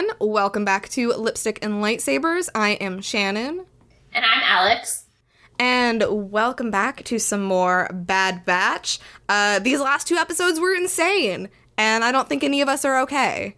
[0.00, 0.16] Everyone.
[0.32, 2.48] Welcome back to Lipstick and Lightsabers.
[2.54, 3.66] I am Shannon.
[4.14, 5.04] And I'm Alex.
[5.58, 8.98] And welcome back to some more Bad Batch.
[9.28, 13.00] Uh, these last two episodes were insane, and I don't think any of us are
[13.02, 13.56] okay.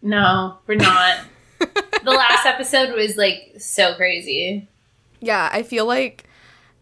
[0.00, 1.22] No, we're not.
[1.58, 4.68] the last episode was like so crazy.
[5.18, 6.28] Yeah, I feel like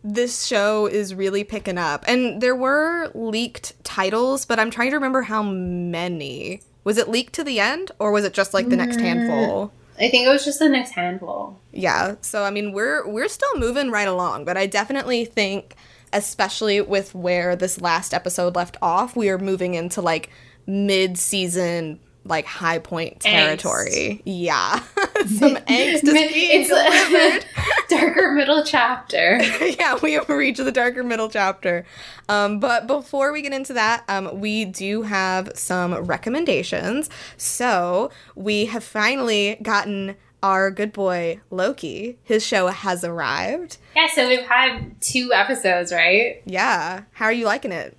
[0.05, 2.05] this show is really picking up.
[2.07, 6.61] And there were leaked titles, but I'm trying to remember how many.
[6.89, 9.03] Was it leaked to the end, or was it just like the next mm.
[9.03, 9.73] handful?
[9.99, 11.61] I think it was just the next handful.
[11.71, 12.15] Yeah.
[12.23, 15.77] So I mean, we're we're still moving right along, but I definitely think
[16.15, 20.31] especially with where this last episode left off, we are moving into like
[20.67, 24.21] mid-season like high point territory.
[24.21, 24.23] Angst.
[24.25, 24.81] Yeah.
[25.27, 27.45] Some angst is being delivered.
[27.89, 29.41] darker middle chapter.
[29.79, 31.85] yeah, we have reached the darker middle chapter.
[32.29, 37.09] Um, but before we get into that, um, we do have some recommendations.
[37.37, 42.19] So we have finally gotten our good boy Loki.
[42.23, 43.79] His show has arrived.
[43.97, 46.43] Yeah, so we've had two episodes, right?
[46.45, 47.03] Yeah.
[47.13, 47.97] How are you liking it?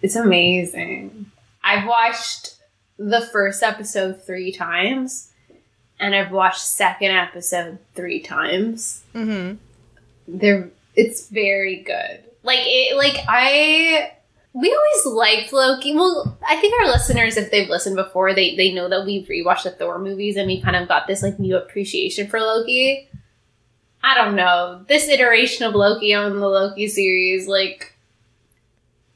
[0.00, 1.30] It's amazing.
[1.62, 2.56] I've watched
[2.98, 5.30] the first episode three times,
[5.98, 9.02] and I've watched second episode three times.
[9.14, 9.56] Mm-hmm.
[10.28, 12.24] They're it's very good.
[12.42, 14.12] Like it, like I.
[14.56, 15.96] We always liked Loki.
[15.96, 19.64] Well, I think our listeners, if they've listened before, they they know that we've rewatched
[19.64, 23.08] the Thor movies and we kind of got this like new appreciation for Loki.
[24.04, 24.84] I don't know.
[24.86, 27.96] This iteration of Loki on the Loki series, like,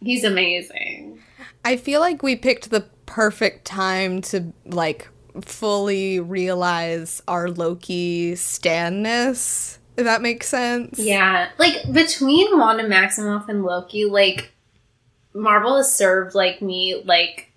[0.00, 1.20] he's amazing.
[1.62, 5.08] I feel like we picked the perfect time to like
[5.40, 9.78] fully realize our Loki stanness.
[9.96, 10.98] If that makes sense.
[10.98, 11.48] Yeah.
[11.58, 14.52] Like between Wanda Maximoff and Loki, like
[15.34, 17.50] Marvel has served like me like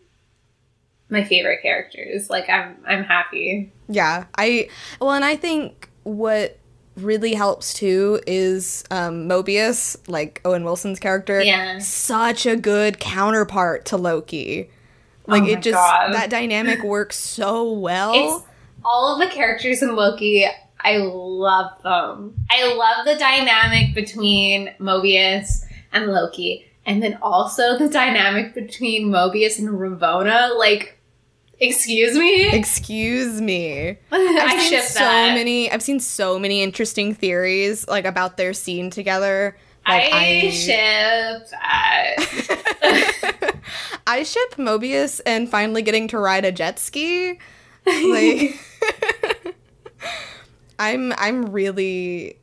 [1.10, 2.30] my favorite characters.
[2.30, 3.72] Like I'm I'm happy.
[3.90, 4.26] Yeah.
[4.38, 4.70] I
[5.00, 6.58] well and I think what
[6.96, 11.42] really helps too is um, Mobius, like Owen Wilson's character.
[11.42, 11.80] Yeah.
[11.80, 14.70] Such a good counterpart to Loki.
[15.32, 16.14] Oh like oh it just God.
[16.14, 18.14] that dynamic works so well.
[18.14, 18.46] It's
[18.84, 20.46] all of the characters in Loki,
[20.84, 22.36] I love them.
[22.50, 26.66] I love the dynamic between Mobius and Loki.
[26.86, 30.58] And then also the dynamic between Mobius and Ravonna.
[30.58, 31.00] Like,
[31.60, 32.52] excuse me?
[32.52, 33.98] Excuse me.
[34.12, 35.36] I've seen so that.
[35.36, 39.56] many I've seen so many interesting theories like about their scene together.
[39.88, 42.16] Like, I, I ship that.
[42.82, 43.52] Uh,
[44.08, 47.40] I ship Mobius and finally getting to ride a jet ski.
[47.86, 48.60] Like
[50.80, 52.38] I'm I'm really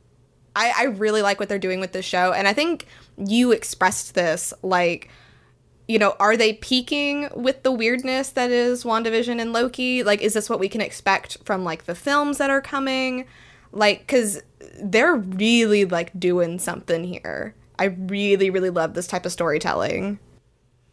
[0.55, 2.33] I, I really like what they're doing with this show.
[2.33, 2.85] And I think
[3.17, 5.09] you expressed this like
[5.87, 10.03] you know, are they peaking with the weirdness that is WandaVision and Loki?
[10.03, 13.25] Like, is this what we can expect from like the films that are coming?
[13.71, 14.39] Like, cause
[14.81, 17.55] they're really like doing something here.
[17.77, 20.19] I really, really love this type of storytelling.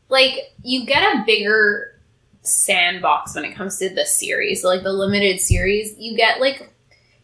[0.08, 1.96] Like, you get a bigger
[2.46, 5.94] sandbox when it comes to the series, like the limited series.
[5.98, 6.72] You get like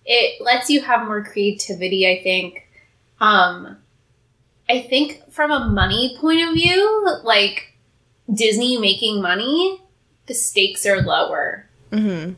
[0.05, 2.69] it lets you have more creativity, I think.
[3.21, 3.79] Um
[4.69, 7.77] I think from a money point of view, like
[8.33, 9.81] Disney making money,
[10.27, 11.69] the stakes are lower.
[11.91, 12.35] Mm-hmm.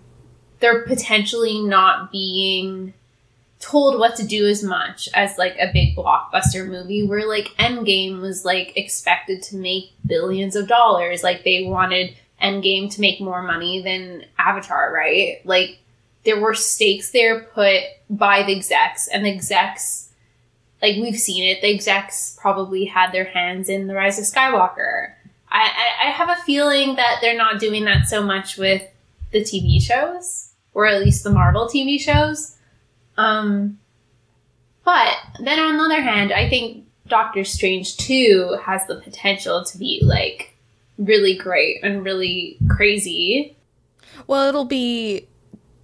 [0.61, 2.95] They're potentially not being
[3.65, 8.21] told what to do as much as like a big blockbuster movie where like Endgame
[8.21, 11.23] was like expected to make billions of dollars.
[11.23, 15.41] Like they wanted Endgame to make more money than Avatar, right?
[15.45, 15.79] Like
[16.27, 20.11] there were stakes there put by the execs and the execs
[20.83, 25.15] like we've seen it, the execs probably had their hands in the rise of Skywalker.
[25.51, 28.83] I, I, I have a feeling that they're not doing that so much with
[29.33, 32.55] the TV shows, or at least the Marvel TV shows
[33.17, 33.79] um,
[34.85, 39.79] but then on the other hand, I think Doctor Strange 2 has the potential to
[39.79, 40.57] be like
[40.99, 43.57] really great and really crazy.
[44.27, 45.29] Well, it'll be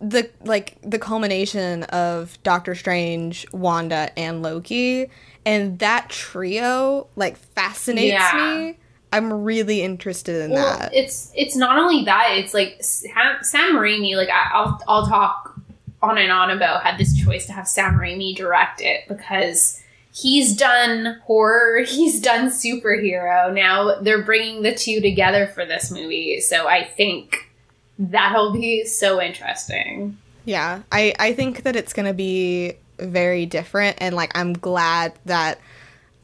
[0.00, 5.10] the like the culmination of Doctor Strange, Wanda, and Loki,
[5.44, 8.58] and that trio like fascinates yeah.
[8.68, 8.78] me.
[9.12, 10.94] I'm really interested in well, that.
[10.94, 14.16] It's it's not only that; it's like Sam, Sam Raimi.
[14.16, 15.59] Like I, I'll I'll talk
[16.02, 19.82] on and on about had this choice to have Sam Raimi direct it because
[20.12, 23.52] he's done horror, he's done superhero.
[23.52, 26.40] Now they're bringing the two together for this movie.
[26.40, 27.50] So I think
[27.98, 30.18] that'll be so interesting.
[30.44, 33.98] Yeah, I, I think that it's going to be very different.
[34.00, 35.60] And like, I'm glad that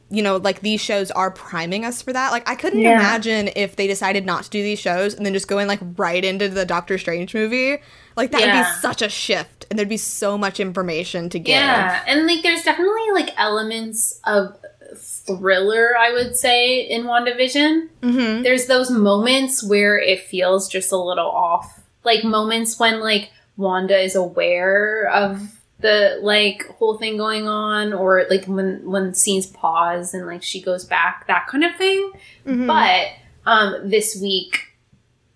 [0.08, 2.31] you know, like these shows are priming us for that.
[2.31, 3.00] Like I couldn't yeah.
[3.00, 6.25] imagine if they decided not to do these shows and then just going like right
[6.25, 7.78] into the Doctor Strange movie
[8.17, 11.55] Like that would be such a shift and there'd be so much information to give.
[11.55, 14.57] Yeah, and like there's definitely like elements of
[14.97, 17.89] thriller, I would say, in WandaVision.
[18.03, 18.43] Mm-hmm.
[18.43, 21.83] There's those moments where it feels just a little off.
[22.05, 28.25] Like moments when like Wanda is aware of the like whole thing going on or
[28.31, 32.12] like when when scenes pause and like she goes back, that kind of thing.
[32.47, 32.67] Mm-hmm.
[32.67, 33.09] But
[33.45, 34.77] um, this week,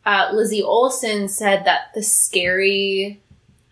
[0.07, 3.21] uh, Lizzie Olson said that the scary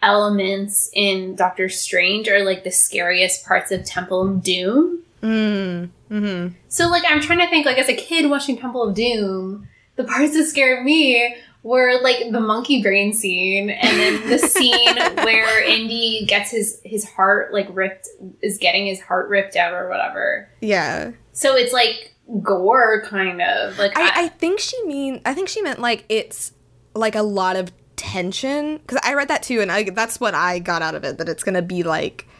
[0.03, 5.03] elements in Doctor Strange are like the scariest parts of Temple of Doom.
[5.23, 5.91] Mm.
[6.11, 6.55] Mm-hmm.
[6.69, 10.05] So, like, I'm trying to think, like, as a kid watching Temple of Doom, the
[10.05, 15.63] parts that scared me were like the monkey brain scene, and then the scene where
[15.63, 18.09] Indy gets his his heart like ripped,
[18.41, 20.49] is getting his heart ripped out or whatever.
[20.61, 21.13] Yeah.
[21.33, 25.61] So it's like gore, kind of like I, I think she mean I think she
[25.63, 26.53] meant like it's
[26.95, 30.59] like a lot of tension because I read that too and I, that's what I
[30.61, 32.27] got out of it that it's gonna be like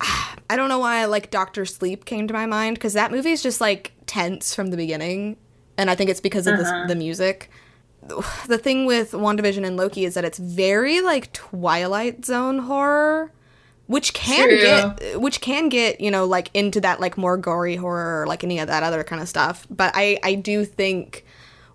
[0.00, 3.42] I don't know why like Doctor Sleep came to my mind because that movie is
[3.42, 5.36] just like tense from the beginning
[5.76, 6.82] and I think it's because of Uh-huh.
[6.82, 7.50] the, the music.
[8.46, 13.32] The thing with WandaVision and Loki is that it's very like Twilight Zone horror,
[13.86, 14.58] which can True.
[14.60, 18.42] get which can get you know like into that like more gory horror or like
[18.44, 19.66] any of that other kind of stuff.
[19.68, 21.24] But I I do think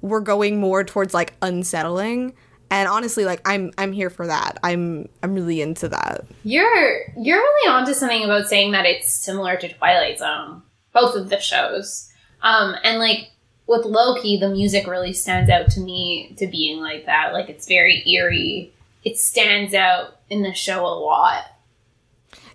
[0.02, 2.34] we're going more towards like unsettling.
[2.70, 4.58] And honestly, like I'm I'm here for that.
[4.64, 6.26] I'm I'm really into that.
[6.44, 11.30] You're you're really onto something about saying that it's similar to Twilight Zone, both of
[11.30, 12.10] the shows.
[12.42, 13.32] Um, and like
[13.68, 17.34] with Loki, the music really stands out to me to being like that.
[17.34, 18.74] Like it's very eerie.
[19.04, 21.46] It stands out in the show a lot.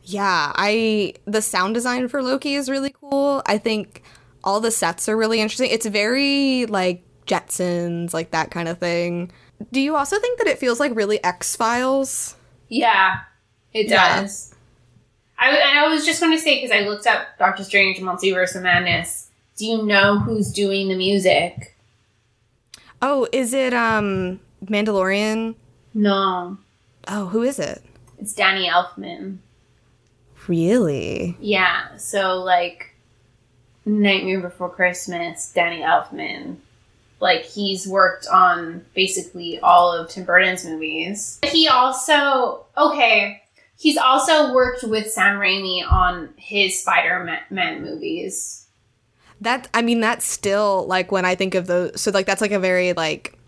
[0.02, 3.42] Yeah, I the sound design for Loki is really cool.
[3.46, 4.02] I think
[4.42, 5.70] all the sets are really interesting.
[5.70, 9.30] It's very like Jetsons, like that kind of thing.
[9.72, 12.36] Do you also think that it feels like really X Files?
[12.68, 13.18] Yeah,
[13.72, 14.20] it Yeah.
[14.22, 14.54] does.
[15.38, 18.56] I and I was just going to say because I looked up Doctor Strange Multiverse
[18.56, 19.28] of Madness.
[19.56, 21.76] Do you know who's doing the music?
[23.00, 25.54] Oh, is it um Mandalorian?
[25.94, 26.58] No,
[27.06, 27.82] Oh, who is it?
[28.18, 29.38] it's Danny Elfman.
[30.46, 31.36] Really?
[31.40, 32.94] Yeah, so like
[33.84, 36.56] Nightmare Before Christmas, Danny Elfman.
[37.20, 41.38] Like he's worked on basically all of Tim Burton's movies.
[41.44, 43.42] He also okay,
[43.76, 48.66] he's also worked with Sam Raimi on his Spider-Man movies.
[49.40, 52.00] That I mean, that's still like when I think of those.
[52.00, 53.38] So like that's like a very like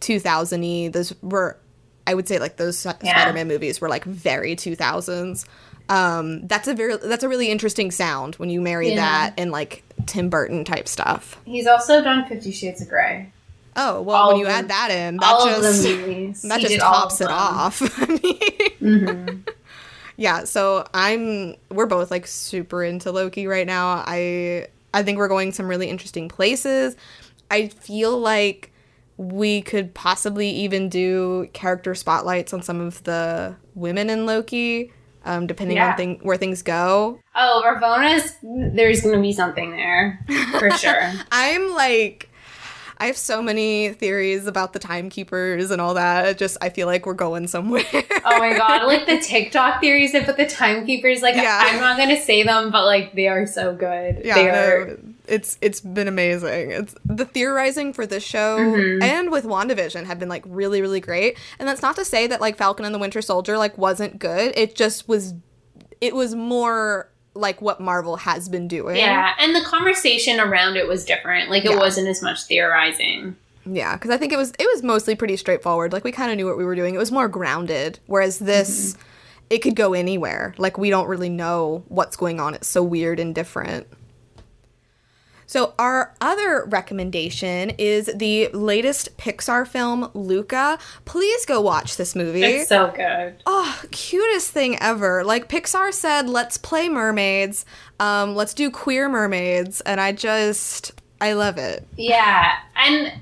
[0.00, 0.92] 2000y.
[0.92, 1.58] Those were,
[2.06, 2.92] I would say like those Yeah.
[2.92, 5.46] Spider-Man movies were like very 2000s.
[5.88, 8.96] Um, that's a very that's a really interesting sound when you marry Yeah.
[8.96, 11.40] that and like Tim Burton type stuff.
[11.44, 13.30] He's also done Fifty Shades of Grey.
[13.76, 17.20] Oh well, All when you them- add that in, that just that He just tops
[17.20, 17.80] it off.
[18.02, 18.20] I mean,
[18.80, 19.48] Mhm.
[20.16, 20.44] yeah.
[20.44, 24.02] So I'm we're both like super into Loki right now.
[24.06, 26.96] I I think we're going some really interesting places.
[27.50, 28.72] I feel like
[29.16, 34.92] we could possibly even do character spotlights on some of the women in Loki,
[35.24, 35.90] um, depending Yeah.
[35.90, 37.20] on thing where things go.
[37.34, 40.24] Oh, Ravonna's there's gonna be something there
[40.58, 41.12] for sure.
[41.32, 42.30] I'm like,
[43.00, 46.26] I have so many theories about the timekeepers and all that.
[46.26, 47.84] It just I feel like we're going somewhere.
[48.24, 51.60] Oh my god, like the TikTok theories that put the timekeepers, like Yeah.
[51.62, 54.22] I'm not gonna say them, but like they are so good.
[54.24, 56.70] yeah, they are it's it's been amazing.
[56.70, 59.02] It's the theorizing for this show Mhm.
[59.02, 61.36] and with WandaVision have been like really really great.
[61.58, 64.52] And that's not to say that like Falcon and the Winter Soldier like wasn't good.
[64.56, 65.34] It just was
[66.00, 68.96] it was more like what Marvel has been doing.
[68.96, 71.50] Yeah, and the conversation around it was different.
[71.50, 71.78] Like it Yeah.
[71.78, 73.36] wasn't as much theorizing.
[73.70, 75.92] Yeah, because I think it was it was mostly pretty straightforward.
[75.92, 76.94] Like we kind of knew what we were doing.
[76.94, 77.98] It was more grounded.
[78.06, 78.96] Whereas this,
[79.50, 80.54] it could go anywhere.
[80.58, 82.54] Like we don't really know what's going on.
[82.54, 83.86] It's so weird and different.
[85.48, 90.78] So our other recommendation is the latest Pixar film, Luca.
[91.06, 92.44] Please go watch this movie.
[92.44, 93.42] It's so good.
[93.46, 95.24] Oh, cutest thing ever.
[95.24, 97.64] Like Pixar said, let's play mermaids.
[97.98, 101.88] Um, let's do queer mermaids, and I just I love it.
[101.96, 103.14] Yeah, and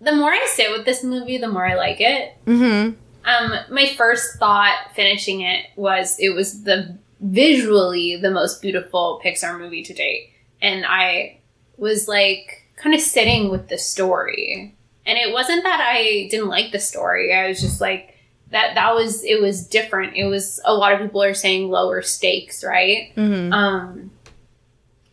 [0.00, 2.32] the more I sit with this movie, the more I like it.
[2.46, 2.94] Mm-hmm.
[3.26, 9.58] Um, my first thought finishing it was it was the visually the most beautiful Pixar
[9.58, 11.40] movie to date, and I
[11.76, 14.74] was like kind of sitting with the story.
[15.04, 17.34] And it wasn't that I didn't like the story.
[17.34, 18.16] I was just like
[18.50, 18.74] that.
[18.74, 20.16] That was it was different.
[20.16, 23.12] It was a lot of people are saying lower stakes, right?
[23.16, 23.52] Mm-hmm.
[23.52, 24.10] Um,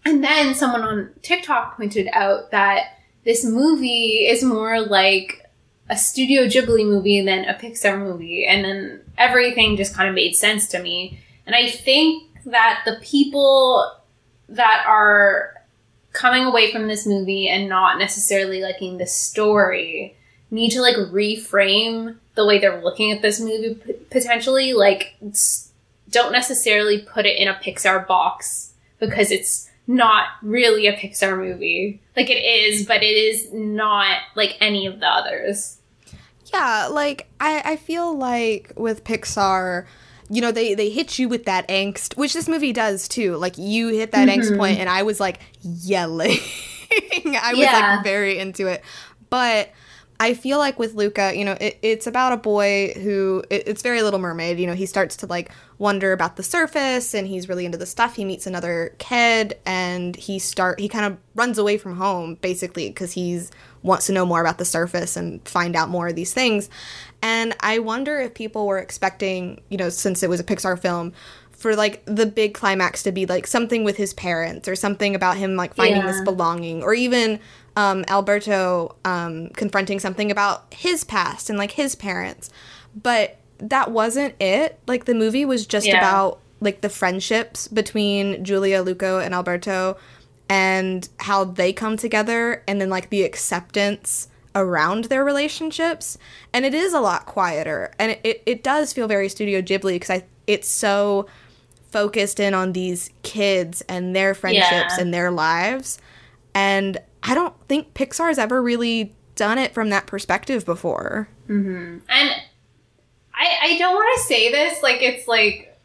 [0.06, 5.44] and then someone on TikTok pointed out that this movie is more like
[5.90, 10.36] a Studio Ghibli movie then a Pixar movie, and then everything just kind of made
[10.36, 11.20] sense to me.
[11.46, 13.92] And I think that the people
[14.53, 15.53] that are
[16.13, 20.15] coming away from this movie and not necessarily liking the story
[20.51, 25.15] need to like reframe the way they're looking at this movie p- potentially like
[26.10, 32.00] don't necessarily put it in a Pixar box because it's not really a Pixar movie.
[32.15, 35.77] Like it is, but it is not like any of the others.
[36.53, 39.86] Yeah, like I, I feel like with Pixar,
[40.30, 43.36] you know, they they hit you with that angst, which this movie does too.
[43.38, 44.58] Like you hit that angst mm-hmm.
[44.58, 46.38] point and I was like yelling.
[47.25, 47.96] I was Yeah.
[47.96, 48.84] like very into it.
[49.30, 49.70] But
[50.24, 53.82] I feel like with Luca, you know, it, it's about a boy who it, it's
[53.82, 54.58] very Little Mermaid.
[54.58, 57.86] You know, he starts to like wonder about the surface, and he's really into the
[57.86, 58.15] stuff.
[58.15, 62.88] He meets another kid, and he start he kind of runs away from home basically
[62.88, 63.51] because he's
[63.82, 66.70] wants to know more about the surface and find out more of these things.
[67.22, 71.12] And I wonder if people were expecting, you know, since it was a Pixar film,
[71.51, 75.36] for like the big climax to be like something with his parents or something about
[75.36, 76.08] him like finding Yeah.
[76.12, 77.39] this belonging or even
[77.75, 82.50] um, Alberto um, confronting something about his past and like his parents.
[82.96, 84.80] But that wasn't it.
[84.88, 85.98] Like the movie was just Yeah.
[85.98, 89.98] about like the friendships between Julia, Luca, and Alberto
[90.50, 96.18] and how they come together and then like the acceptance around their relationships
[96.53, 99.94] and it is a lot quieter and it, it, it does feel very studio ghibli
[99.96, 101.25] because i it's so
[101.92, 104.98] focused in on these kids and their friendships Yeah.
[105.00, 105.98] and their lives
[106.53, 111.98] and i don't think pixar has ever really done it from that perspective before mm-hmm.
[112.08, 112.30] And
[113.34, 115.75] I I don't want to say this like it's like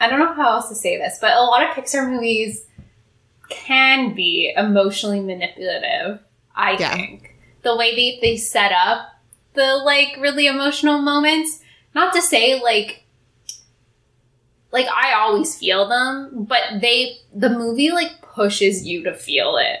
[0.00, 2.64] I don't know how else to say this, but a lot of Pixar movies
[3.50, 6.20] can be emotionally manipulative,
[6.56, 6.94] I Yeah.
[6.96, 7.36] think.
[7.62, 9.08] The way they, they set up
[9.52, 11.60] the like really emotional moments.
[11.94, 13.04] Not to say like
[14.72, 19.80] like I always feel them, but they the movie like pushes you to feel it.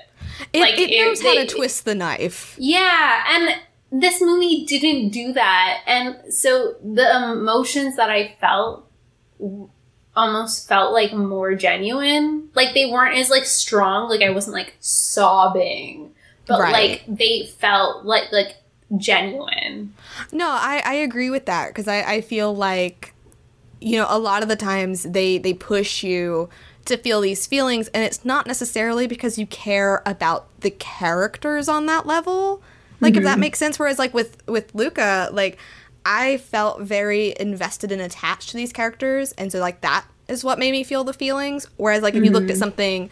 [0.52, 3.60] It, Like, it it- knows how to twist the knife Yeah, and
[3.92, 5.80] this movie didn't do that.
[5.86, 8.86] And so the emotions that I felt
[10.16, 12.48] almost felt like more genuine.
[12.54, 16.12] Like they weren't as like strong, like I wasn't like sobbing,
[16.46, 16.72] but Right.
[16.72, 18.56] like they felt like like
[18.96, 19.94] genuine.
[20.32, 23.14] No, I, I agree with that because I, I feel like,
[23.80, 26.48] you know, a lot of the times they, they push you
[26.86, 31.86] to feel these feelings, and it's not necessarily because you care about the characters on
[31.86, 32.62] that level.
[33.00, 33.40] Like, if that mm-hmm.
[33.40, 33.78] makes sense.
[33.78, 35.58] Whereas, like, with, with Luca, like,
[36.04, 40.58] I felt very invested and attached to these characters, and so, like, that is what
[40.58, 41.66] made me feel the feelings.
[41.76, 42.58] Whereas, like, if you looked at mm-hmm.
[42.58, 43.10] something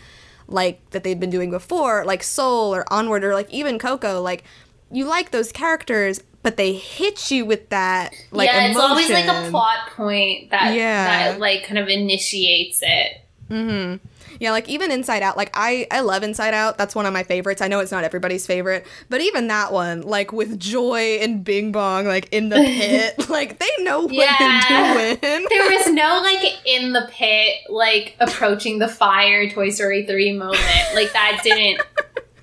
[0.48, 4.44] like that they'd been doing before, like Soul or Onward or like even Coco, like
[4.90, 9.26] you like those characters, but they hit you with that like yeah, it's always like
[9.26, 11.32] a plot point that Yeah.
[11.32, 13.20] that like kind of initiates it.
[13.50, 16.76] Yeah, like even Inside Out, like I I love Inside Out.
[16.78, 17.62] That's one of my favorites.
[17.62, 21.72] I know it's not everybody's favorite, but even that one, like with Joy and Bing
[21.72, 24.36] Bong, like in the pit, like they know what Yeah.
[24.38, 25.46] they're doing.
[25.48, 30.60] There was no like in the pit, like approaching the fire Toy Story 3 moment.
[30.94, 31.80] Like that didn't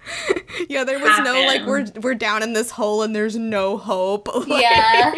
[0.70, 4.28] yeah, there was no like we're we're down in this hole and there's no hope.
[4.48, 5.14] Like, Yeah.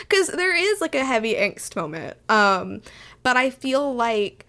[0.00, 2.80] because there is like a heavy angst moment um
[3.22, 4.46] but i feel like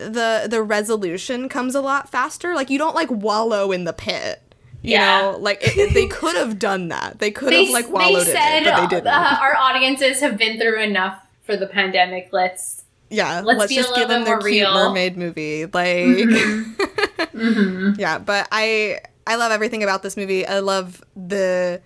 [0.00, 2.54] the the resolution comes a lot faster.
[2.54, 4.42] Like you don't like wallow in the pit
[4.82, 5.20] you Yeah.
[5.32, 5.36] know?
[5.38, 7.18] Like it, it- they could have done that.
[7.18, 9.08] They could have like they wallowed said in it but they didn't.
[9.08, 12.30] uh, our audiences have been through enough for the pandemic.
[12.32, 14.72] Let's yeah let's let's, just give them their cute real.
[14.72, 16.28] mermaid movie like
[17.98, 20.46] yeah but i i love everything about this movie.
[20.46, 21.80] I love the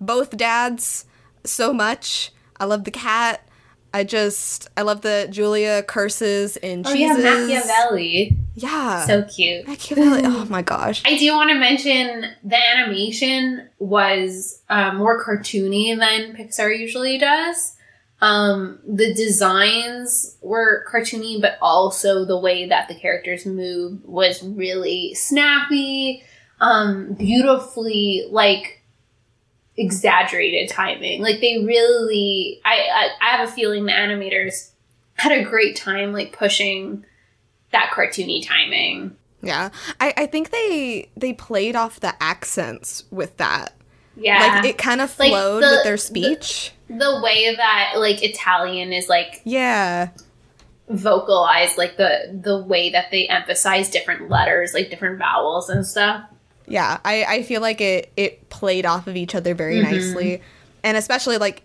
[0.00, 1.04] both dads
[1.44, 2.32] so much.
[2.58, 3.46] I love the cat
[3.92, 8.36] i just i love the julia curses in Oh yeah, Machiavelli.
[8.54, 9.66] yeah So cute.
[9.68, 10.22] Machiavelli.
[10.24, 16.34] oh my gosh I do want to mention the animation was uh, more cartoony than
[16.36, 17.76] Pixar usually does.
[18.22, 25.14] Um, the designs were cartoony, but also the way that the characters move was really
[25.14, 26.22] snappy,
[26.60, 28.79] um, beautifully like
[29.80, 31.22] exaggerated timing.
[31.22, 34.70] Like they really, I, I, I have a feeling the animators
[35.14, 37.04] had a great time like pushing
[37.72, 39.16] that cartoony timing.
[39.42, 39.70] yeah
[40.00, 43.74] I, I think they they played off the accents with that
[44.16, 44.38] Yeah.
[44.56, 48.22] like it kind of Like, flowed the- with their the- speech the way that like
[48.24, 50.08] Italian is like yeah
[50.88, 56.24] vocalized, like the the way that they emphasize different letters, like different vowels and stuff.
[56.70, 59.90] Yeah, I, I feel like it it played off of each other very Mm-hmm.
[59.92, 60.42] nicely,
[60.82, 61.62] and especially like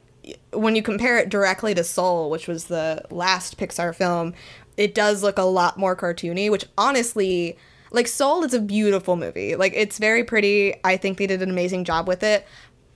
[0.52, 4.34] when you compare it directly to Soul, which was the last Pixar film,
[4.78, 6.50] it does look a lot more cartoony.
[6.52, 7.58] Which honestly,
[7.92, 9.56] like Soul is a beautiful movie.
[9.56, 10.76] Like it's very pretty.
[10.84, 12.46] I think they did an amazing job with it,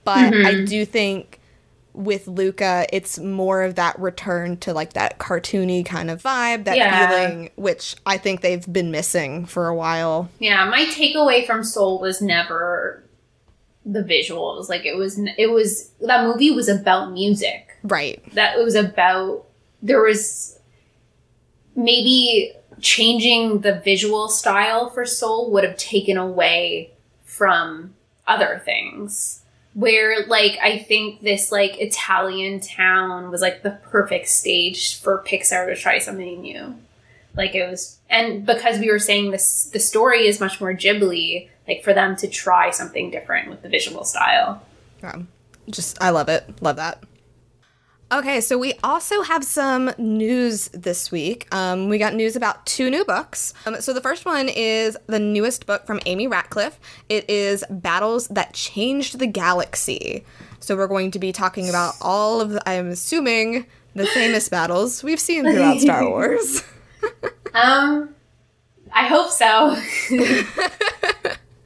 [0.04, 0.46] but Mm-hmm.
[0.46, 1.39] I do think
[1.92, 6.76] with Luca, it's more of that return to like that cartoony kind of vibe, that
[6.76, 7.08] Yeah.
[7.08, 10.28] feeling, which I think they've been missing for a while.
[10.38, 13.04] Yeah, my takeaway from Soul was never
[13.84, 14.68] the visuals.
[14.68, 17.68] Like it was, it was that movie was about music.
[17.82, 18.22] Right.
[18.34, 19.46] That it was about
[19.82, 20.58] there was
[21.74, 26.92] maybe changing the visual style for Soul would have taken away
[27.24, 27.94] from
[28.26, 29.39] other things.
[29.80, 35.66] Where like I think this like Italian town was like the perfect stage for Pixar
[35.68, 36.76] to try something new.
[37.34, 41.48] Like it was, and because we were saying this, the story is much more Ghibli.
[41.66, 44.62] Like for them to try something different with the visual style.
[45.02, 45.22] Yeah.
[45.70, 46.60] Just, I love it.
[46.60, 47.02] Love that.
[48.12, 51.46] Okay, so we also have some news this week.
[51.54, 53.54] Um, we got news about two new books.
[53.66, 56.80] Um, so the first one is the newest book from Amy Ratcliffe.
[57.08, 60.24] It is Battles That Changed the Galaxy.
[60.58, 65.04] So we're going to be talking about all of the, I'm assuming, the famous battles
[65.04, 66.64] we've seen throughout Star Wars.
[67.54, 68.12] Um,
[68.92, 69.80] I hope so.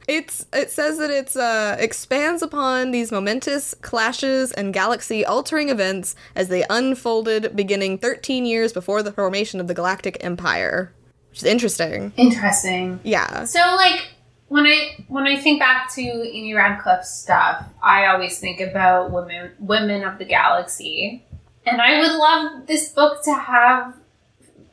[0.07, 6.15] It's it says that it's uh expands upon these momentous clashes and galaxy altering events
[6.35, 10.93] as they unfolded beginning 13 years before the formation of the Galactic Empire.
[11.29, 12.13] Which is interesting.
[12.17, 12.99] Interesting.
[13.03, 13.45] Yeah.
[13.45, 14.15] So like
[14.47, 19.51] when I when I think back to Amy Ratcliffe's stuff, I always think about women
[19.59, 21.25] women of the galaxy.
[21.65, 23.95] And I would love this book to have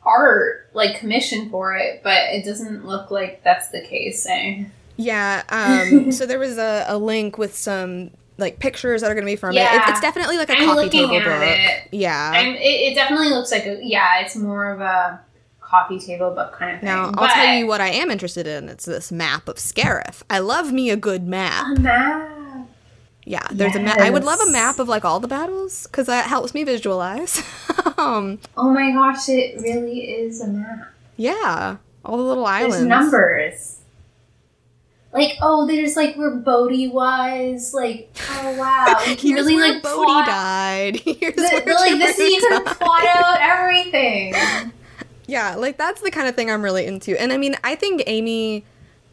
[0.05, 4.27] art like commission for it, but it doesn't look like that's the case.
[4.29, 4.65] Eh?
[4.97, 9.27] Yeah, um so there was a, a link with some like pictures that are going
[9.27, 9.57] to be from it.
[9.57, 9.87] Yeah.
[9.87, 9.91] it.
[9.91, 11.43] It's definitely like a I'm coffee table book.
[11.43, 11.89] it.
[11.93, 12.35] Yeah.
[12.41, 15.21] It, it definitely looks like a yeah, it's more of a
[15.61, 16.89] coffee table book kind of thing.
[16.89, 18.69] now, I'll tell you what I am interested in.
[18.69, 20.23] It's this map of Scarif.
[20.29, 21.79] I love me a good map.
[21.79, 22.69] a map.
[23.25, 23.99] Yeah, there's a map.
[23.99, 27.41] I would love a map of like all the battles because that helps me visualize.
[27.97, 30.93] um, Oh my gosh, it really is a map.
[31.17, 32.79] yeah, all the little islands.
[32.79, 33.72] There's numbers.
[35.13, 37.75] Like, oh, there's like where Bodhi was.
[37.75, 40.27] Like, oh wow, Here's really where like Bodhi plot.
[40.27, 40.97] died.
[41.05, 42.77] Here's The, where the- like this, Jabari you can died.
[42.77, 44.35] plot out everything.
[45.27, 47.21] Yeah, like that's the kind of thing I'm really into.
[47.21, 48.65] And I mean, I think Amy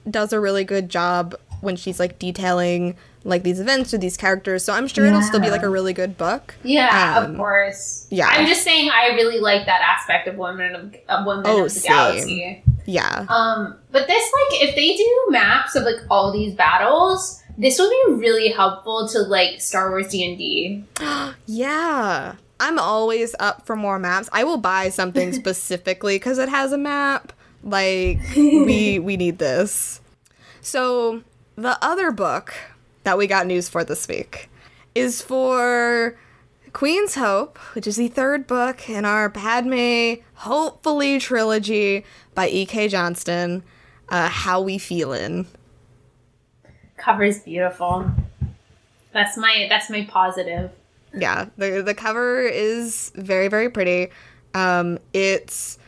[0.09, 4.63] does a really good job when she's like detailing like these events or these characters.
[4.63, 6.55] So I'm sure it'll still be like a really good book.
[6.63, 8.07] Yeah, Um, of course.
[8.09, 8.27] yeah.
[8.29, 11.63] I'm just saying, I really like that aspect of women of, of women Oh, of
[11.65, 11.89] the same.
[11.91, 12.63] galaxy.
[12.85, 13.25] Yeah.
[13.29, 17.89] Um, but this, like, if they do maps of like all these battles, this would
[17.89, 20.83] be really helpful to like Star Wars D and D.
[21.45, 22.35] Yeah.
[22.61, 24.27] I'm always up for more maps.
[24.33, 27.31] I will buy something specifically because it has a map.
[27.63, 30.01] Like we we need this.
[30.61, 31.21] So
[31.55, 32.53] the other book
[33.09, 34.51] that we got news for this week
[34.93, 36.15] is for
[36.73, 42.87] Queen's Hope, which is the third book in our Padme hopefully trilogy by E.K.
[42.89, 43.63] Johnston.
[44.09, 45.47] Uh, How we feelin'?
[46.97, 48.11] Cover's beautiful.
[49.11, 50.69] That's my that's my positive.
[51.11, 54.09] yeah the the cover is very very pretty
[54.53, 55.79] um it's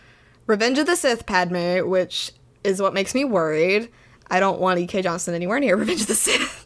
[0.48, 2.32] revenge of the sith padme which
[2.64, 3.88] is what makes me worried
[4.32, 6.66] i don't want ek Johnston anywhere near revenge of the sith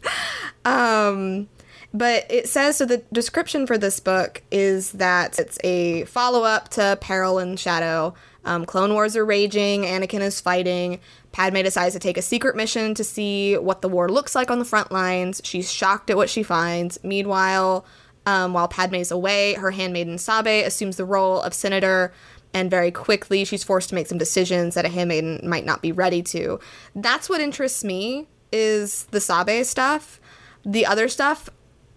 [0.66, 1.48] um
[1.94, 6.98] but it says so the description for this book is that it's a follow-up to
[7.00, 8.12] peril and shadow
[8.44, 11.00] um, clone wars are raging anakin is fighting
[11.32, 14.58] padme decides to take a secret mission to see what the war looks like on
[14.58, 17.86] the front lines she's shocked at what she finds meanwhile
[18.26, 22.12] um, while Padme's away, her handmaiden Sabe assumes the role of senator,
[22.52, 25.92] and very quickly she's forced to make some decisions that a handmaiden might not be
[25.92, 26.58] ready to.
[26.94, 30.20] That's what interests me is the Sabe stuff.
[30.66, 31.48] The other stuff,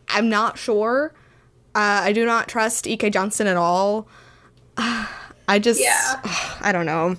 [0.08, 1.14] I'm not sure.
[1.76, 3.10] Uh, I do not trust E.K.
[3.10, 4.08] Johnston at all.
[4.78, 6.22] I just, Yeah.
[6.62, 7.16] I don't know.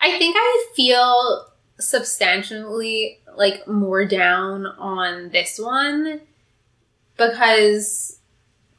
[0.00, 1.46] I think I feel
[1.78, 6.20] substantially like more down on this one
[7.16, 8.19] because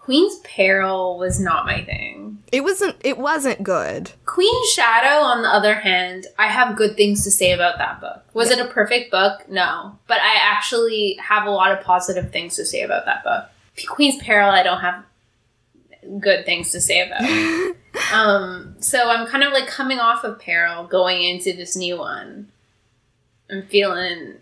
[0.04, 2.42] Queen's Peril was not my thing.
[2.52, 2.96] It wasn't.
[3.02, 4.12] It wasn't good.
[4.26, 8.24] Queen Shadow, on the other hand, I have good things to say about that book.
[8.34, 9.48] Was it a perfect book?
[9.48, 10.00] No.
[10.08, 13.46] But I actually have a lot of positive things to say about that book.
[13.88, 15.06] Queen's Peril, I don't have
[16.20, 17.22] good things to say about.
[18.14, 22.52] um, so I'm kind of like coming off of Peril, going into this new one.
[23.52, 24.38] I'm feeling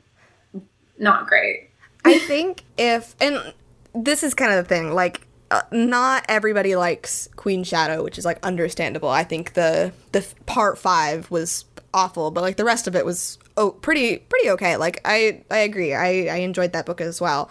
[0.97, 1.69] not great.
[2.05, 3.53] I think if and
[3.93, 8.25] this is kind of the thing, like uh, not everybody likes Queen Shadow, which is
[8.25, 9.09] like understandable.
[9.09, 13.39] I think the the part 5 was awful, but like the rest of it was
[13.57, 14.77] oh pretty pretty okay.
[14.77, 15.93] Like I I agree.
[15.93, 17.49] I I enjoyed that book as well.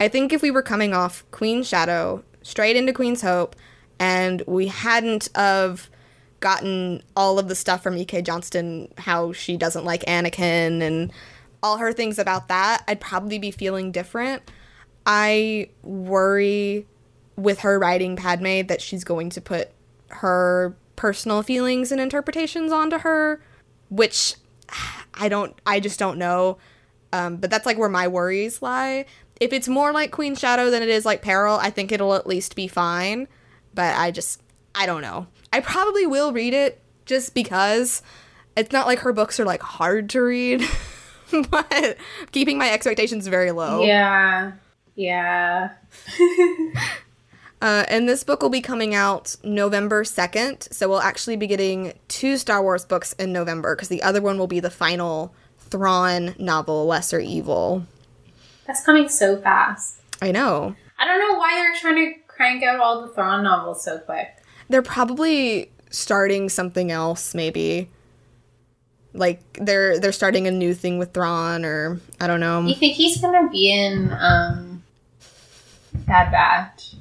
[0.00, 3.56] I think if we were coming off Queen Shadow straight into Queen's Hope
[3.98, 5.90] and we hadn't of
[6.40, 8.22] gotten all of the stuff from E.K.
[8.22, 11.12] Johnston, how she doesn't like Anakin and
[11.64, 14.42] all her things about that, I'd probably be feeling different.
[15.04, 16.86] I worry
[17.38, 19.70] with her writing Padme that she's going to put
[20.08, 23.40] her personal feelings and interpretations onto her,
[23.88, 24.34] which
[25.14, 26.58] I don't, I just don't know.
[27.12, 29.06] Um, but that's like where my worries lie.
[29.40, 32.26] If it's more like Queen Shadow than it is like Peril, I think it'll at
[32.26, 33.28] least be fine.
[33.72, 34.42] But I just,
[34.74, 35.28] I don't know.
[35.52, 38.02] I probably will read it just because
[38.56, 40.68] it's not like her books are like hard to read,
[41.50, 41.96] but
[42.32, 43.84] keeping my expectations very low.
[43.84, 44.52] Yeah.
[44.96, 45.70] Yeah.
[47.60, 50.72] Uh, and this book will be coming out November 2nd.
[50.72, 54.38] So we'll actually be getting two Star Wars books in November because the other one
[54.38, 57.84] will be the final Thrawn novel, Lesser Evil.
[58.66, 59.96] That's coming so fast.
[60.22, 60.74] I know.
[60.98, 64.28] I don't know why they're trying to crank out all the Thrawn novels so quick.
[64.68, 67.88] They're probably starting something else, maybe.
[69.14, 72.60] Like they're they're starting a new thing with Thrawn, or I don't know.
[72.62, 74.82] You think he's gonna be in um
[76.06, 76.94] Bad Batch?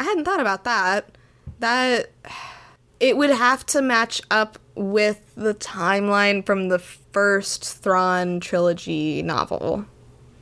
[0.00, 1.16] I hadn't thought about that.
[1.60, 2.10] That
[2.98, 9.84] it would have to match up with the timeline from the first Thrawn trilogy novel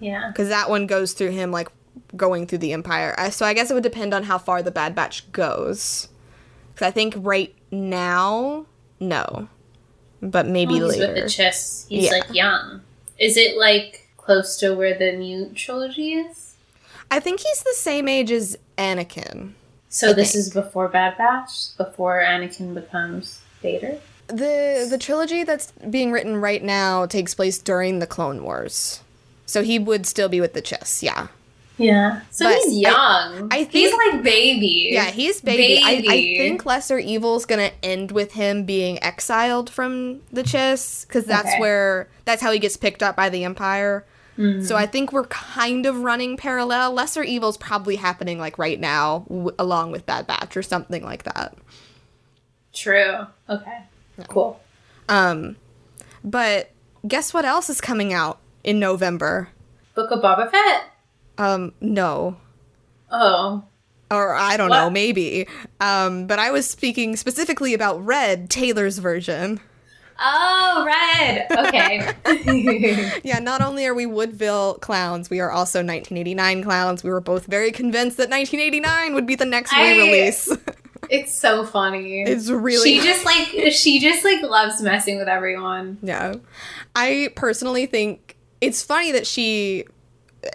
[0.00, 0.28] Yeah.
[0.28, 1.68] because that one goes through him like
[2.16, 3.14] going through the Empire.
[3.30, 6.08] So I guess it would depend on how far the Bad Batch goes.
[6.72, 8.66] Because I think right now,
[9.00, 9.48] no,
[10.22, 11.14] but maybe Well, he's later.
[11.14, 11.88] with the Chiss.
[11.88, 12.10] He's Yeah.
[12.12, 12.82] like young.
[13.18, 16.47] Is it like close to where the new trilogy is?
[17.10, 19.52] I think he's the same age as Anakin.
[19.88, 20.40] So I this think.
[20.40, 23.98] is before Bad Batch, before Anakin becomes Vader.
[24.26, 29.00] the The trilogy that's being written right now takes place during the Clone Wars,
[29.46, 31.02] so he would still be with the Chiss.
[31.02, 31.28] Yeah,
[31.78, 32.20] Yeah.
[32.30, 33.48] So But he's young.
[33.50, 34.90] I he's think- like baby.
[34.92, 35.80] yeah, he's baby.
[35.82, 41.24] I, I think Lesser Evil's gonna end with him being exiled from the Chiss because
[41.24, 41.60] that's Okay.
[41.60, 44.04] where that's how he gets picked up by the Empire.
[44.38, 44.64] Mhm.
[44.64, 46.92] So I think we're kind of running parallel.
[46.92, 51.24] Lesser Evil's probably happening like right now, w- along with Bad Batch or something like
[51.24, 51.54] that.
[52.72, 53.26] True.
[53.48, 53.78] Okay.
[54.28, 54.60] Cool.
[55.08, 55.56] Um,
[56.22, 56.70] but
[57.06, 59.48] guess what else is coming out in November?
[59.94, 60.84] Book of Boba Fett.
[61.38, 62.36] Um, no.
[63.10, 63.64] Oh.
[64.10, 65.46] Or I don't know, maybe.
[65.80, 69.60] Um, but I was speaking specifically about Red, Taylor's version.
[70.18, 71.46] Oh, red.
[71.50, 72.12] Okay.
[73.24, 77.02] Yeah, not only are we Woodvale clowns, we are also 1989 clowns.
[77.04, 80.56] We were both very convinced that 1989 would be the next I- re-release.
[81.10, 82.22] it's so funny.
[82.22, 85.98] it's really she just like she just like loves messing with everyone.
[86.02, 86.34] Yeah.
[86.94, 89.84] I personally think it's funny that she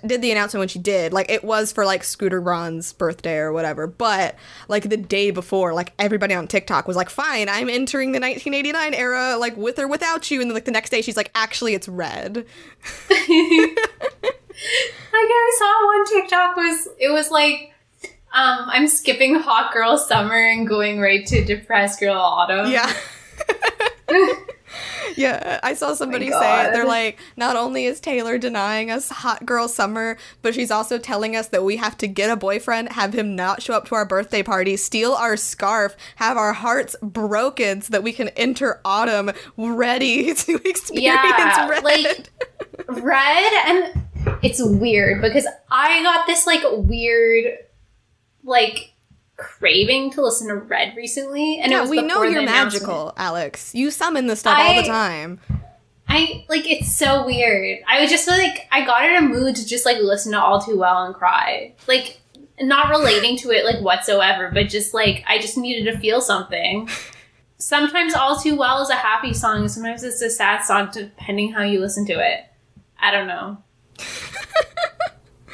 [0.05, 1.13] did the announcement when she did.
[1.13, 4.35] Like it was for like Scooter Braun's birthday or whatever, but
[4.67, 8.93] like the day before, like everybody on TikTok was like, "Fine, I'm entering the 1989
[8.93, 11.73] era like with or without you." And then like the next day she's like, "Actually,
[11.73, 12.45] it's red."
[15.13, 17.73] Like I saw one TikTok was it was like
[18.33, 22.71] um I'm skipping hot girl summer and going right to depressed girl autumn.
[22.71, 22.91] Yeah.
[25.15, 26.73] Yeah, I saw oh somebody say it.
[26.73, 31.35] They're like, not only is Taylor denying us hot girl summer, but she's also telling
[31.35, 34.05] us that we have to get a boyfriend, have him not show up to our
[34.05, 39.31] birthday party, steal our scarf, have our hearts broken so that we can enter autumn
[39.55, 41.83] ready to experience Yeah, red.
[41.83, 42.29] like-
[42.87, 44.03] red and
[44.41, 47.57] it's weird because I got this like weird
[48.43, 48.92] like
[49.37, 53.73] craving to listen to Red recently and it yeah, was we know you're magical, Alex.
[53.73, 55.39] You summon the stuff all the time.
[56.07, 57.79] I like it's so weird.
[57.87, 60.61] I was just like I got in a mood to just like listen to All
[60.61, 61.73] Too Well and cry.
[61.87, 62.19] Like
[62.61, 66.89] not relating to it like whatsoever, but just like I just needed to feel something.
[67.57, 71.63] Sometimes All Too Well is a happy song, sometimes it's a sad song depending how
[71.63, 72.41] you listen to it.
[72.99, 73.57] I don't know.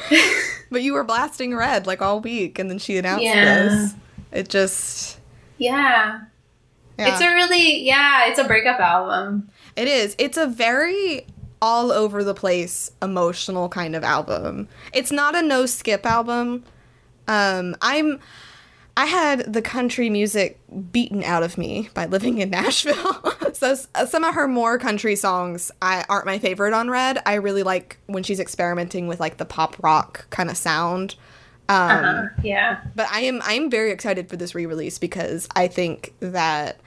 [0.72, 3.64] But you were blasting red like all week, and then she announced Yeah.
[3.64, 3.94] this.
[4.32, 5.20] It just.
[5.58, 6.22] Yeah.
[7.00, 7.08] Yeah.
[7.14, 9.50] It's a really yeah, it's a breakup album.
[9.76, 10.16] It is.
[10.20, 11.26] It's a very
[11.62, 14.68] all over the place emotional kind of album.
[14.94, 16.64] It's not a no skip album.
[17.28, 18.20] Um I'm
[19.00, 20.60] I had the country music
[20.92, 23.34] beaten out of me by living in Nashville.
[23.54, 27.18] so uh, some of her more country songs I, aren't my favorite on Red.
[27.26, 31.16] I really like when she's experimenting with like the pop rock kind of sound.
[31.70, 32.82] Um, Uh, yeah.
[32.94, 36.82] But I am I am very excited for this re-release because I think that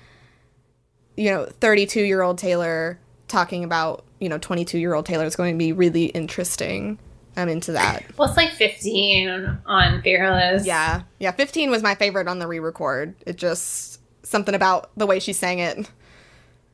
[1.17, 5.35] you know 32 year old Taylor talking about you know 22 year old Taylor is
[5.35, 6.99] going to be really interesting.
[7.37, 8.05] I'm into that.
[8.17, 10.67] Well, it's like 15 on Fearless.
[10.67, 11.33] Yeah, yeah.
[11.33, 13.15] 15 was my favorite on the re-record.
[13.27, 15.91] It just something about the way she sang it.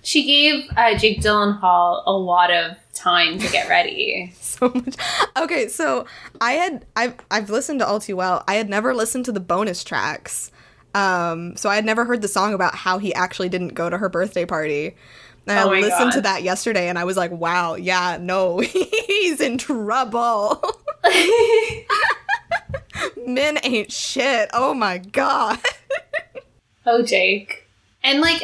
[0.03, 4.33] She gave uh, Jake Gyllenhaal a lot of time to get ready.
[4.41, 4.97] so much.
[5.37, 6.07] Okay, so
[6.41, 8.45] I had I've I've listened to All Too Well.
[8.47, 10.51] I had never listened to the bonus tracks.
[10.95, 13.99] Um, so I had never heard the song about how he actually didn't go to
[13.99, 14.97] her birthday party.
[15.49, 19.41] And Oh I listened to that yesterday and I was like, wow, yeah, no, he's
[19.41, 20.63] in trouble.
[23.27, 24.51] Men ain't shit.
[24.53, 25.59] Oh my god.
[26.87, 27.67] oh, Jake.
[28.03, 28.43] And like,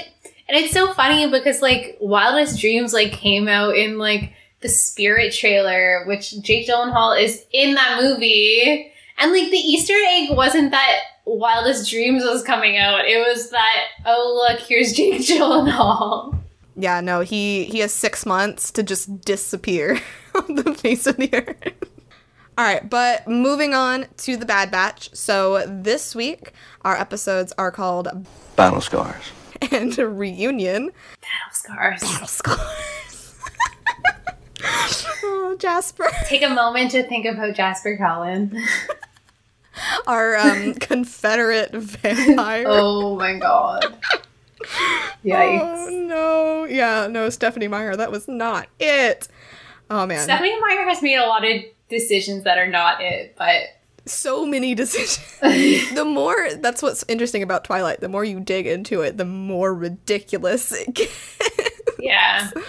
[0.48, 5.32] and it's so funny because like Wildest Dreams like came out in like the Spirit
[5.32, 8.90] trailer, which Jake Gyllenhaal is in that movie.
[9.18, 13.06] And like the Easter egg wasn't that Wildest Dreams was coming out.
[13.06, 16.38] It was that, oh look, here's Jake Gyllenhaal.
[16.76, 20.00] Yeah, no, he he has six months to just disappear
[20.34, 21.90] on the face of the earth.
[22.56, 25.12] All right, but moving on to the Bad Batch.
[25.14, 29.24] So this week our episodes are called Battle scars.
[29.72, 30.90] And reunion.
[31.22, 32.00] Battle Scars.
[32.02, 33.40] Battle scars.
[35.24, 38.62] oh, Jasper, Take a moment to think about Jasper Cullen.
[40.06, 42.64] our um, Confederate vampire.
[42.68, 43.96] oh my god.
[45.24, 45.60] Yikes.
[45.60, 47.96] Oh, no, yeah, no, Stephenie Meyer.
[47.96, 49.28] That was not it.
[49.90, 53.62] Oh man, Stephenie Meyer has made a lot of decisions that are not it, but
[54.06, 55.38] so many decisions.
[55.94, 58.00] the more that's what's interesting about Twilight.
[58.00, 61.38] The more you dig into it, the more ridiculous it gets.
[61.98, 62.50] yeah.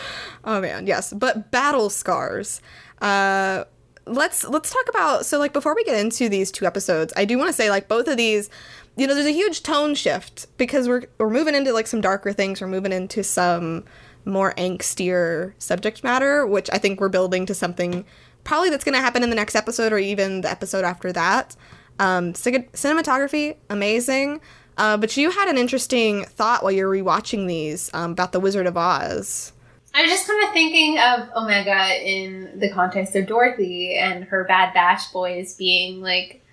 [0.48, 1.12] Oh man, yes.
[1.12, 2.62] But battle scars.
[3.02, 3.64] Uh
[4.06, 7.40] let's let's talk about so like before we get into these two episodes, I do
[7.40, 8.52] want to say like both of these,
[8.98, 12.32] you know, there's a huge tone shift because we're we're moving into like some darker
[12.32, 13.84] things, we're moving into some
[14.26, 18.06] more angstier subject matter, which I think we're building to something
[18.44, 21.56] probably that's going to happen in the next episode or even the episode after that.
[22.00, 24.42] Um, cinematography, amazing.
[24.78, 28.68] Uh, but you had an interesting thought while you're rewatching these um, about the Wizard
[28.68, 29.54] of Oz.
[29.94, 34.44] I was just kind of thinking of Omega in the context of Dorothy and her
[34.44, 36.45] Bad Batch boys being like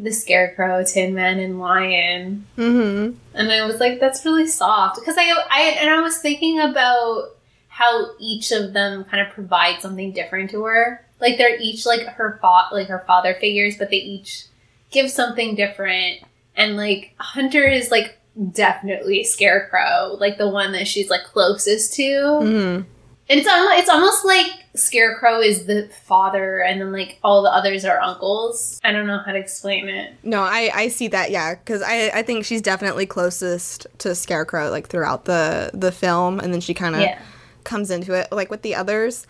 [0.00, 2.46] the Scarecrow, Tin Man, and Lion.
[2.56, 3.18] Mm-hmm.
[3.34, 4.98] And I was like, that's really soft.
[4.98, 7.30] Because I, I, and I was thinking about
[7.68, 11.04] how each of them kind of provide something different to her.
[11.20, 14.46] Like they're each like her fa- like her father figures, but they each
[14.90, 16.20] give something different.
[16.56, 18.18] And like Hunter is like
[18.52, 22.02] definitely Scarecrow, like the one that she's like closest to.
[22.02, 22.88] Mm-hmm.
[23.30, 27.50] And it's almost, it's almost like Scarecrow is the father, and then like all the
[27.52, 28.80] others are uncles.
[28.82, 30.14] I don't know how to explain it.
[30.22, 34.70] No, I, I see that, yeah, because I, I think she's definitely closest to Scarecrow,
[34.70, 37.18] like throughout the the film, and then she kind of Yeah.
[37.64, 39.26] comes into it, like with the others.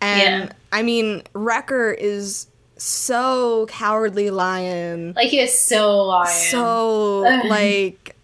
[0.00, 0.52] And Yeah.
[0.72, 6.28] I mean, Wrecker is so cowardly lion, Like he is so lion.
[6.28, 8.14] so like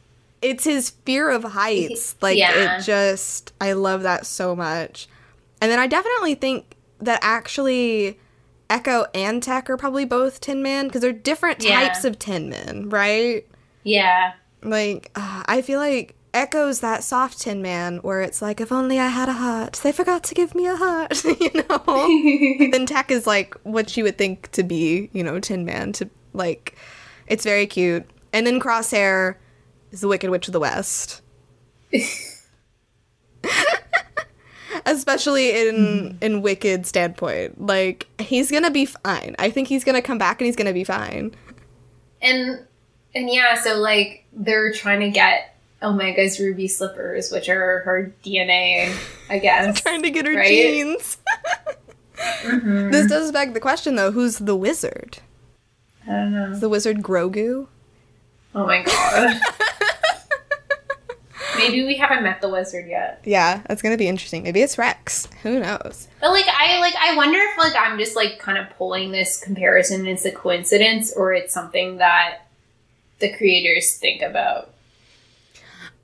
[0.42, 2.14] it's his fear of heights.
[2.22, 2.78] Like Yeah.
[2.78, 5.08] it just, I love that so much.
[5.60, 8.18] And then I definitely think that actually.
[8.70, 11.80] Echo and Tech are probably both Tin Man because they're different Yeah.
[11.80, 13.46] types of Tin Men, right?
[13.82, 14.34] yeah.
[14.62, 18.98] Like, uh, I feel like Echo's that soft Tin Man where it's like, if only
[19.00, 19.80] I had a heart.
[19.82, 22.68] They forgot to give me a heart, you know?
[22.72, 25.92] then Tech is like what you would think to be, you know, Tin Man.
[25.94, 26.76] To like,
[27.26, 28.04] it's very cute.
[28.34, 29.36] And then Crosshair
[29.92, 31.22] is the Wicked Witch of the West.
[34.86, 39.34] Especially in in Wicked standpoint, like he's gonna be fine.
[39.38, 41.34] I think he's gonna come back and he's gonna be fine.
[42.22, 42.64] and
[43.14, 48.94] and yeah, so like they're trying to get Omega's ruby slippers, which are her DNA,
[49.30, 49.80] I guess.
[49.80, 50.48] Trying to get her Right?
[50.48, 51.18] jeans.
[52.44, 52.92] Mhm.
[52.92, 55.18] This does beg the question though: Who's the wizard?
[56.06, 56.50] I don't know.
[56.52, 57.66] Is the wizard Grogu?
[58.54, 59.40] Oh my god.
[61.58, 63.20] Maybe we haven't met the wizard yet.
[63.24, 64.42] Yeah, that's gonna be interesting.
[64.44, 65.28] Maybe it's Rex.
[65.42, 66.08] Who knows?
[66.20, 69.38] But like I like I wonder if like I'm just like kind of pulling this
[69.38, 72.46] comparison and it's a coincidence or it's something that
[73.18, 74.70] the creators think about.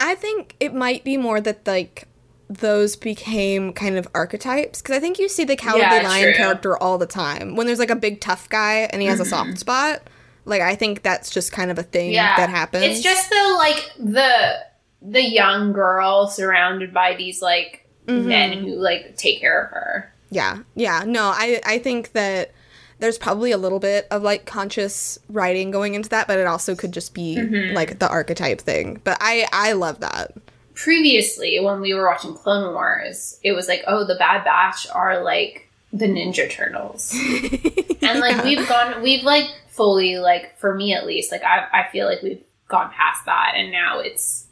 [0.01, 2.09] I think it might be more that like
[2.51, 6.35] those became kind of archetypes because I think you see the cowardly Yeah, lion true.
[6.35, 9.23] character all the time when there's like a big tough guy and he has a
[9.23, 9.31] Mm-hmm.
[9.31, 10.03] soft spot.
[10.45, 12.37] Like I think that's just kind of a thing Yeah.
[12.37, 12.85] that happens.
[12.85, 14.59] It's just the like the
[15.07, 18.25] the young girl surrounded by these like Mhm.
[18.25, 20.13] men who like take care of her.
[20.31, 21.05] Yeah, yeah.
[21.07, 22.53] No, I I think that
[23.01, 26.75] there's probably a little bit of like conscious writing going into that, but it also
[26.75, 27.75] could just be Mhm.
[27.75, 29.01] like the archetype thing.
[29.05, 30.33] But I I love that.
[30.75, 35.23] Previously, when we were watching Clone Wars, it was like, oh, the Bad Batch are
[35.23, 37.13] like the Ninja Turtles.
[38.03, 38.45] and like Yeah.
[38.45, 42.23] we've gone we've like fully like for me at least like I, I feel like
[42.23, 44.44] we've gone past that and now it's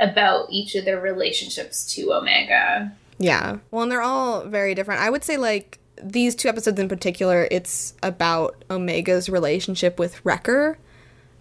[0.00, 3.58] about each of their relationships to omega Yeah.
[3.70, 5.00] Well, and they're all very different.
[5.00, 10.78] I would say like these two episodes in particular, it's about Omega's relationship with Wrecker.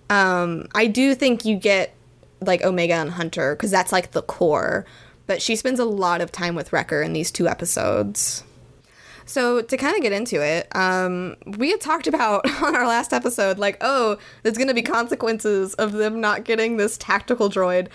[0.10, 1.93] Um, I do think you get
[2.41, 4.86] like Omega and Hunter because that's like the core,
[5.26, 8.43] but she spends a lot of time with Wrecker in these two episodes.
[9.28, 13.13] So to kind of get into it, um, we had talked about on our last
[13.13, 17.90] episode, like, oh, there's gonna be consequences of them not getting this tactical droid.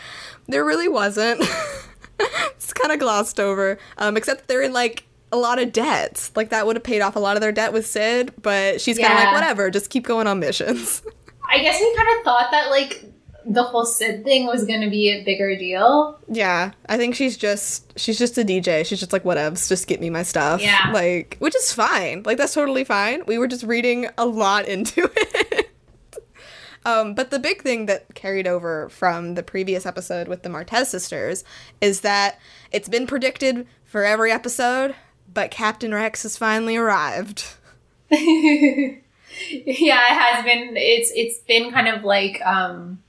[0.47, 1.43] There really wasn't.
[2.21, 6.31] it's kind of glossed over, um, except they're in like a lot of debt.
[6.37, 8.99] Like that would have paid off a lot of their debt with Sid, but she's
[8.99, 11.03] kind of like, whatever, just keep going on missions.
[11.49, 13.05] i guess we kind of thought that like
[13.45, 17.37] the whole sid thing was going to be a bigger deal yeah, I think she's
[17.37, 18.87] just she's just a DJ.
[18.87, 20.63] She's just like, whatevs, just get me my stuff.
[20.63, 20.91] Yeah.
[20.93, 22.23] like which is fine.
[22.25, 23.23] Like that's totally fine.
[23.27, 25.71] We were just reading a lot into it.
[26.85, 30.87] Um, but the big thing that carried over from the previous episode with the Martez
[30.87, 31.45] sisters
[31.81, 32.41] is that
[32.73, 34.97] it's been predicted for every episode,
[35.33, 37.45] but Captain Rex has finally arrived.
[38.11, 38.93] yeah
[39.71, 43.02] it has been it's it's been kind of like um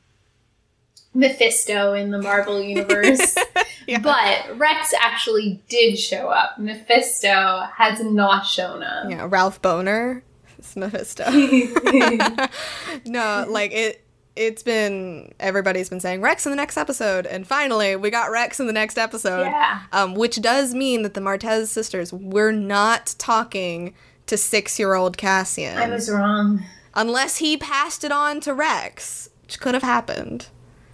[1.13, 3.35] mephisto in the marvel universe
[3.87, 3.99] Yeah.
[3.99, 10.21] but rex actually did show up mephisto has not shown up Yeah, Ralph Bohner,
[10.57, 11.25] it's Mephisto.
[13.05, 13.99] no, like it.
[14.35, 18.59] It's been everybody's been saying Rex in the next episode, and finally we got Rex
[18.59, 19.43] in the next episode.
[19.43, 19.81] Yeah.
[19.91, 23.93] Um, which does mean that the Martez sisters were not talking
[24.25, 26.63] to six-year-old Cassian, I was wrong.
[26.95, 30.47] unless he passed it on to Rex, which could have happened.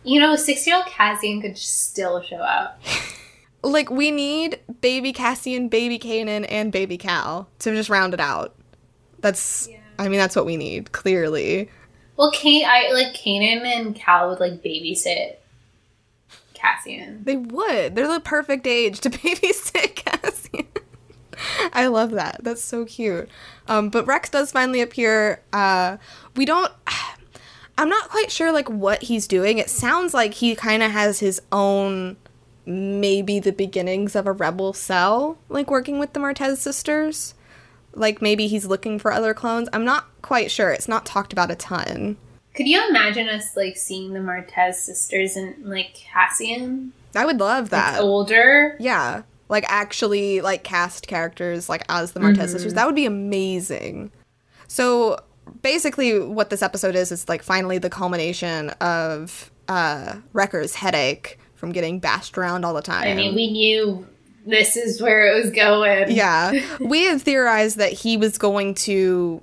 [0.09, 2.81] You know, six year old Cassian could still show up.
[3.61, 8.55] Like we need baby Cassian, baby Kanan, and baby Cal to just round it out.
[9.19, 9.79] That's, Yeah.
[9.99, 11.69] I mean, that's what we need clearly.
[12.15, 15.35] Well, Kane, I like Kanan and Cal would like babysit
[16.53, 17.25] Cassian.
[17.25, 17.95] They would.
[17.95, 20.67] They're the perfect age to babysit Cassian.
[21.73, 22.41] I love that.
[22.41, 23.27] That's so cute.
[23.67, 25.41] Um, but Rex does finally appear.
[25.51, 25.97] Uh,
[26.37, 26.71] we don't.
[27.79, 29.57] I'm not quite sure like what he's doing.
[29.57, 32.17] It sounds like he kind of has his own,
[32.65, 37.35] maybe the beginnings of a rebel cell, like working with the Martez sisters.
[37.93, 39.69] Like maybe he's looking for other clones.
[39.71, 40.71] I'm not quite sure.
[40.71, 42.17] It's not talked about a ton.
[42.53, 47.69] Could you imagine us like seeing the Martez sisters and like Cassian I would love
[47.69, 48.01] that.
[48.01, 48.75] older?
[48.81, 49.23] Yeah.
[49.47, 52.47] Like actually like cast characters like as the Martez mm-hmm.
[52.47, 52.73] sisters.
[52.73, 54.11] That would be amazing.
[54.67, 55.17] So
[55.61, 61.71] basically what this episode is is like finally the culmination of uh Wrecker's headache from
[61.71, 63.07] getting bashed around all the time.
[63.07, 64.07] I mean, we knew
[64.45, 66.11] this is where it was going.
[66.11, 66.53] yeah.
[66.79, 69.41] We had theorized that he was going to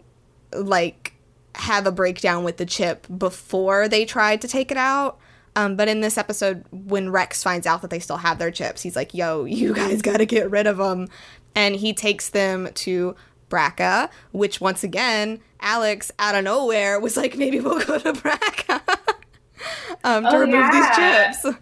[0.53, 1.13] like
[1.55, 5.19] have a breakdown with the chip before they tried to take it out.
[5.55, 8.83] Um, but in this episode, when Rex finds out that they still have their chips,
[8.83, 11.09] he's like, yo, you guys got to get rid of them.
[11.55, 13.17] And he takes them to
[13.49, 18.81] Bracca, which once again, Alex out of nowhere was like, maybe we'll go to Bracca
[20.05, 21.29] um, to Oh, remove yeah.
[21.33, 21.59] these chips.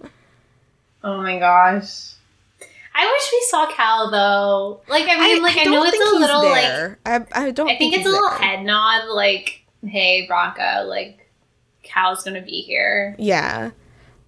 [1.03, 2.13] Oh my gosh.
[2.97, 4.81] I wish we saw Cal though.
[4.89, 6.99] Like, I mean, like I, know it's a he's little like.
[7.35, 8.39] I, I don't I think it's a little there.
[8.39, 11.29] head nod, like, hey, Bronca, like,
[11.83, 13.17] Cal's gonna be here.
[13.19, 13.73] Yeah.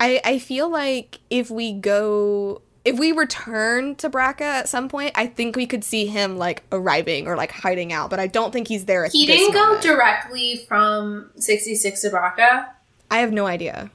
[0.01, 5.11] I I feel like if we go if we return to Bracca at some point,
[5.17, 8.53] I think we could see him like arriving or like hiding out, but I don't
[8.53, 12.69] think he's there at this He didn't go directly from 66 to Bronca.
[13.11, 13.91] I have no idea.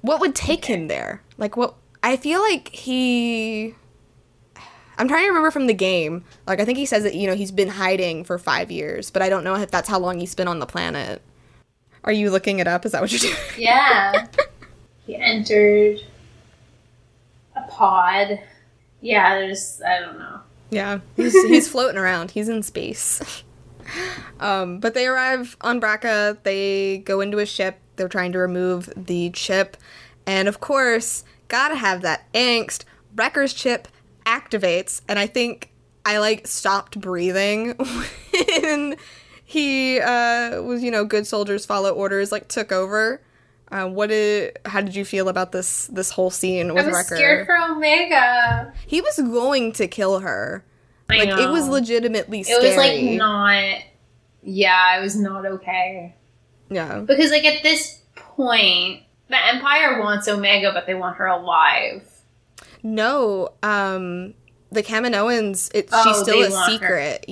[0.00, 1.22] What would take him there?
[1.38, 3.74] Like what I feel like he
[4.96, 6.24] I'm trying to remember from the game.
[6.46, 9.22] Like I think he says that you know he's been hiding for 5 years, but
[9.22, 11.20] I don't know if that's how long he's been on the planet.
[12.04, 12.86] Are you looking it up?
[12.86, 13.34] Is that what you're doing?
[13.58, 14.28] Yeah.
[15.06, 15.98] he entered
[17.74, 18.40] pod.
[19.00, 20.40] Yeah, there's, I don't know.
[20.70, 22.30] Yeah, he's, he's floating around.
[22.30, 23.42] He's in space.
[24.40, 26.42] Um, but they arrive on Bracca.
[26.42, 27.78] They go into a ship.
[27.96, 29.76] They're trying to remove the chip,
[30.26, 32.84] and of course, gotta have that angst.
[33.14, 33.86] Wrecker's chip
[34.26, 35.70] activates, and I think
[36.04, 37.74] I like stopped breathing
[38.58, 38.96] when
[39.44, 42.32] he uh, was, you know, good soldiers follow orders.
[42.32, 43.20] Like took over.
[43.74, 44.56] Uh, what did?
[44.66, 47.16] How did you feel about this this whole scene with I was Wrecker?
[47.16, 48.72] scared for Omega.
[48.86, 50.64] he was going to kill her.
[51.10, 51.38] I Like know.
[51.40, 52.66] it was legitimately scary.
[52.68, 52.86] It scary.
[53.02, 53.78] was like not.
[54.44, 56.14] Yeah, it was not okay.
[56.70, 57.00] yeah.
[57.00, 62.08] Because like at this point, the Empire wants Omega, but they want her alive.
[62.84, 64.34] No, um,
[64.70, 66.80] the Kaminoans, it, Oh, she's still a secret.
[66.82, 67.12] her.
[67.12, 67.24] secret.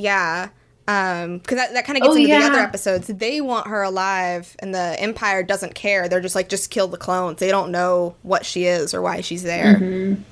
[0.88, 1.22] Yeah.
[1.24, 3.06] Um, because that, that kind of gets Oh, into the other episodes.
[3.06, 6.08] They want her alive, and the Empire doesn't care.
[6.08, 7.38] They're just like, just kill the clones.
[7.38, 9.76] They don't know what she is or why she's there.
[9.76, 10.22] Mm-hmm.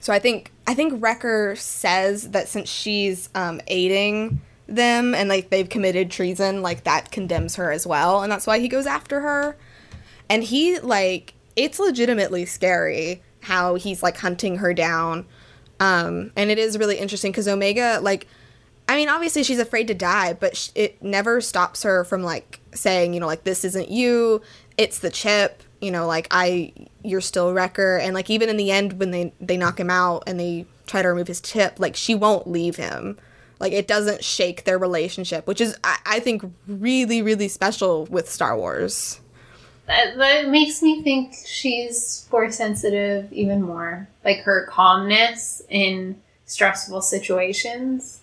[0.00, 5.50] So I think I think Wrecker says that since she's um, aiding them and like
[5.50, 9.20] they've committed treason, like that condemns her as well, and that's why he goes after
[9.20, 9.56] her.
[10.28, 15.24] And he like it's legitimately scary how he's like hunting her down.
[15.80, 18.26] Um, and it is really interesting because Omega like.
[18.88, 22.60] I mean, obviously she's afraid to die, but sh- it never stops her from like
[22.74, 24.42] saying, you know, like this isn't you,
[24.76, 26.72] it's the chip, you know, like I
[27.02, 30.24] you're still Wrecker and like even in the end when they they knock him out
[30.26, 33.18] and they try to remove his chip, like she won't leave him.
[33.58, 38.30] Like it doesn't shake their relationship, which is I, I think really really special with
[38.30, 39.20] Star Wars.
[39.86, 44.08] That, that makes me think she's force sensitive even more.
[44.24, 48.20] Like her calmness in stressful situations,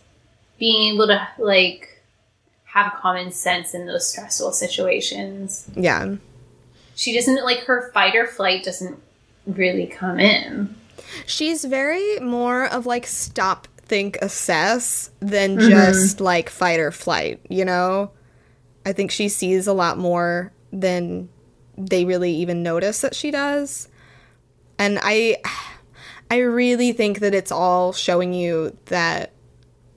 [0.62, 2.00] being able to like
[2.66, 5.68] have common sense in those stressful situations.
[5.76, 6.18] Yeah.
[6.96, 9.02] She doesn't like her fight or flight doesn't
[9.48, 10.76] really come in.
[11.26, 15.68] She's very more of like stop, think, assess than mm-hmm.
[15.68, 18.12] just like fight or flight, you know?
[18.86, 21.28] I think she sees a lot more than
[21.76, 23.90] they really even notice that she does.
[24.78, 25.38] And I
[26.30, 29.32] I really think that it's all showing you that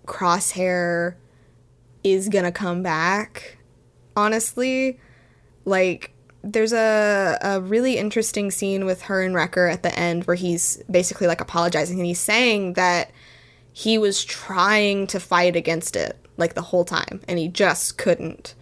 [0.06, 1.14] Crosshair
[2.02, 3.58] is to come back.
[4.16, 4.98] Honestly,
[5.64, 10.36] like there's a, a really interesting scene with her and Wrecker at the end where
[10.36, 13.10] he's basically like apologizing and he's saying that
[13.72, 18.54] he was trying to fight against it like the whole time and he just couldn't.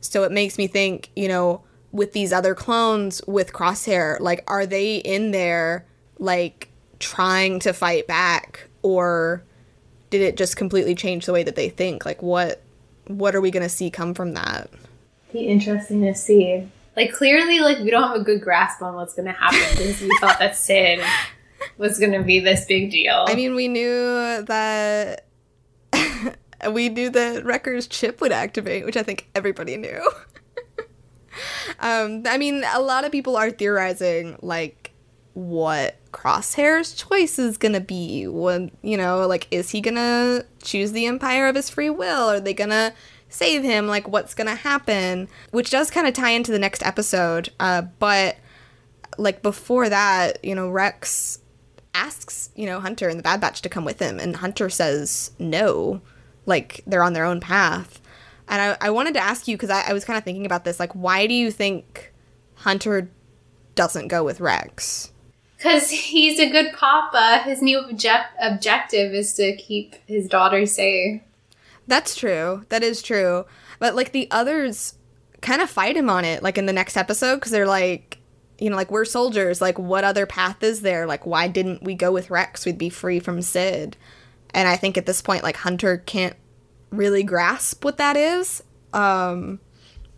[0.00, 1.62] So it makes me think, you know,
[1.92, 5.86] with these other clones with Crosshair, like are they in there
[6.18, 6.68] like
[6.98, 9.44] trying to fight back or
[10.10, 12.04] did it just completely change the way that they think?
[12.04, 12.62] Like what
[13.06, 14.70] what are we going to see come from that?
[15.32, 16.68] Be interesting to see.
[16.96, 20.00] Like clearly, like we don't have a good grasp on what's going to happen because
[20.00, 21.00] we thought that Sid
[21.78, 23.24] was going to be this big deal.
[23.28, 25.26] I mean, we knew that
[26.70, 30.00] we knew that Wrecker's chip would activate, which I think everybody knew.
[31.80, 34.92] um, I mean, a lot of people are theorizing like
[35.34, 38.26] what Crosshair's choice is gonna be.
[38.26, 42.28] When you know, like, is he gonna choose the Empire of his free will?
[42.30, 42.92] Are they gonna
[43.28, 43.86] save him?
[43.86, 45.28] Like, what's gonna happen?
[45.50, 47.50] Which does kind of tie into the next episode.
[47.60, 48.36] Uh, but
[49.18, 51.40] like before that, you know, Rex
[51.94, 55.32] asks, you know, Hunter and the Bad Batch to come with him, and Hunter says
[55.38, 56.00] no,
[56.46, 58.00] like they're on their own path.
[58.48, 60.64] And I, I wanted to ask you because I, I was kind of thinking about
[60.64, 62.12] this, like, why do you think
[62.56, 63.08] Hunter
[63.76, 65.12] doesn't go with Rex?
[65.60, 67.42] Because he's a good papa.
[67.44, 71.20] His new object- objective is to keep his daughter safe.
[71.86, 72.64] That's true.
[72.70, 73.44] That is true.
[73.78, 74.94] But like the others
[75.42, 78.20] kind of fight him on it, like in the next episode, because they're like,
[78.58, 79.60] you know, like we're soldiers.
[79.60, 81.06] Like, what other path is there?
[81.06, 82.64] Like, why didn't we go with Rex?
[82.64, 83.98] We'd be free from Sid.
[84.54, 86.36] And I think at this point, like Hunter can't
[86.90, 88.62] really grasp what that is.
[88.94, 89.60] Um,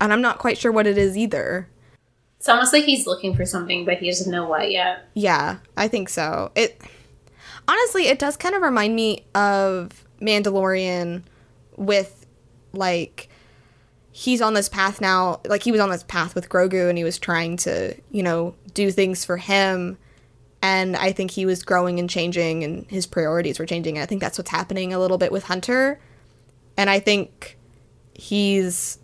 [0.00, 1.68] and I'm not quite sure what it is either.
[2.42, 5.08] It's almost like he's looking for something, but he doesn't know what yet.
[5.14, 6.50] Yeah, I think so.
[6.56, 6.82] It
[7.68, 11.22] honestly, it does kind of remind me of Mandalorian
[11.76, 12.26] with
[12.72, 13.28] like
[14.10, 17.04] he's on this path now, like he was on this path with Grogu and he
[17.04, 19.96] was trying to, you know, do things for him
[20.60, 23.98] and I think he was growing and changing and his priorities were changing.
[23.98, 26.00] And I think that's what's happening a little bit with Hunter.
[26.76, 27.56] And I think
[28.14, 28.98] he's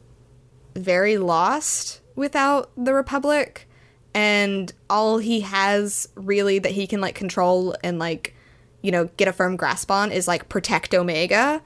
[0.75, 3.67] very lost without the Republic
[4.13, 8.35] and all he has really that he can like control and like
[8.83, 11.63] you know get a firm grasp on is like protect Omega.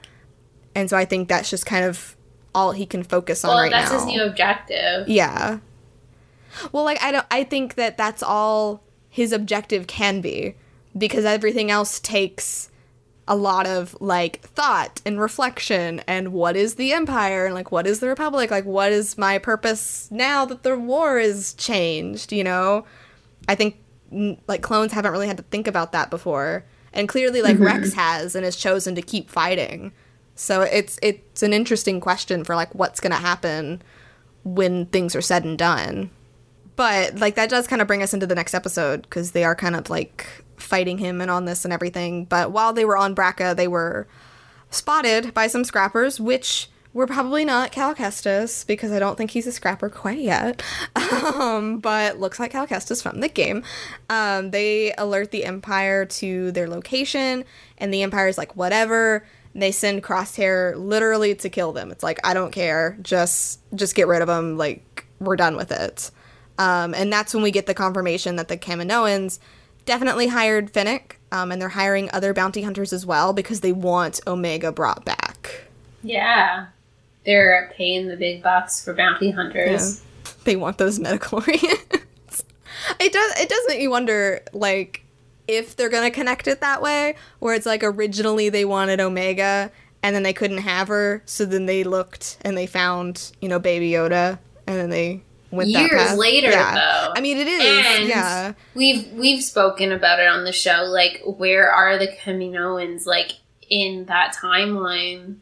[0.75, 2.15] And so I think that's just kind of
[2.55, 3.97] all he can focus on Well, right that's now.
[3.97, 5.07] his new objective.
[5.09, 5.59] Yeah.
[6.71, 10.55] Well, like I don't I think that that's all his objective can be
[10.95, 12.69] because everything else takes
[13.27, 17.87] a lot of like thought and reflection and what is the empire and like what
[17.87, 18.51] is the republic?
[18.51, 22.85] Like what is my purpose now that the war is changed you know?
[23.47, 23.77] I think
[24.47, 26.65] like clones haven't really had to think about that before.
[26.91, 27.65] And clearly like mm-hmm.
[27.65, 29.91] rex has and has chosen to keep fighting.
[30.35, 33.81] So it's it's an interesting question for like what's going to happen
[34.43, 36.09] when things are said and done.
[36.75, 39.55] But like that does kind of bring us into the next episode because they are
[39.55, 40.27] kind of like
[40.63, 42.25] fighting him and on this and everything.
[42.25, 44.07] But while they were on Bracca, they were
[44.69, 49.47] spotted by some scrappers, which were probably not Cal Kestis because I don't think he's
[49.47, 50.61] a scrapper quite yet.
[51.23, 53.63] Um, but looks like Cal Kestis from the game.
[54.09, 57.45] Um, they alert the Empire to their location,
[57.77, 59.25] and the Empire's like, whatever.
[59.55, 61.91] They send Crosshair literally to kill them.
[61.91, 62.97] It's like, I don't care.
[63.01, 64.57] Just just get rid of them.
[64.57, 66.11] Like, we're done with it.
[66.57, 69.39] Um, and that's when we get the confirmation that the Kaminoans
[69.85, 74.19] definitely hired Fennec, um, and they're hiring other bounty hunters as well because they want
[74.27, 75.65] Omega brought back.
[76.03, 76.67] Yeah.
[77.25, 80.01] They're paying the big bucks for bounty hunters.
[80.01, 80.31] Yeah.
[80.43, 82.03] They want those midichlorians.
[82.99, 85.05] it does it does make me wonder like
[85.47, 89.71] if they're gonna connect it that way, where it's like originally they wanted Omega
[90.01, 93.59] and then they couldn't have her, so then they looked and they found, you know,
[93.59, 95.23] Baby Yoda and then they
[95.61, 96.73] Years later, yeah.
[96.73, 97.13] though.
[97.15, 98.53] I mean it is, And yeah.
[98.75, 100.83] We've we've spoken about it on the show.
[100.83, 103.05] Like, where are the Kaminoans?
[103.05, 103.33] Like
[103.69, 105.37] in that timeline,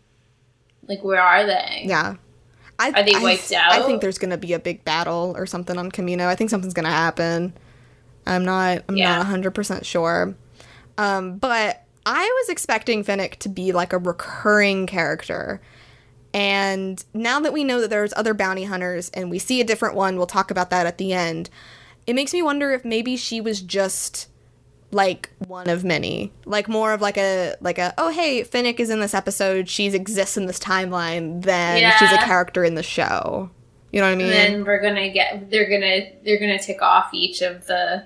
[0.88, 1.84] like where are they?
[1.86, 2.16] Yeah.
[2.80, 3.86] I, Are they I- wiped I out?
[3.86, 6.26] think there's gonna be a big battle or something on Kamino.
[6.26, 7.54] I think something's gonna happen.
[8.26, 8.84] I'm not.
[8.90, 9.10] I'm Yeah.
[9.12, 10.36] not 100 percent sure.
[10.98, 15.62] Um, but I was expecting Fennec to be like a recurring character.
[16.34, 19.96] And now that we know that there's other bounty hunters and we see a different
[19.96, 21.50] one, we'll talk about that at the end.
[22.08, 24.28] It makes me wonder if maybe she was just
[24.94, 28.90] like one of many like more of like a like a oh hey Fennec is
[28.90, 33.50] in this episode she exists in this timeline then she's a character in the show
[33.94, 35.50] you know what i mean And then we're gonna get.
[35.50, 36.10] They're gonna.
[36.26, 38.06] They're gonna tick off each of the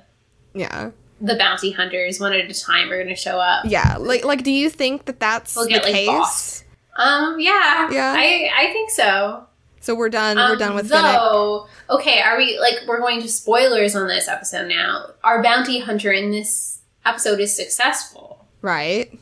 [0.53, 2.91] yeah the bounty hunters one at a time.
[2.91, 3.65] Are gonna show up.
[3.65, 6.63] yeah like like do you think that that's We'll the like case boss.
[6.95, 7.39] Um.
[7.39, 7.89] Yeah.
[7.91, 8.13] Yeah.
[8.17, 9.45] I I think so.
[9.81, 13.21] so we're done we're Um, done with Fennec though, okay, are we like we're going
[13.21, 15.11] to spoilers on this episode now?
[15.23, 18.47] Our bounty hunter in this episode is successful.
[18.61, 19.17] right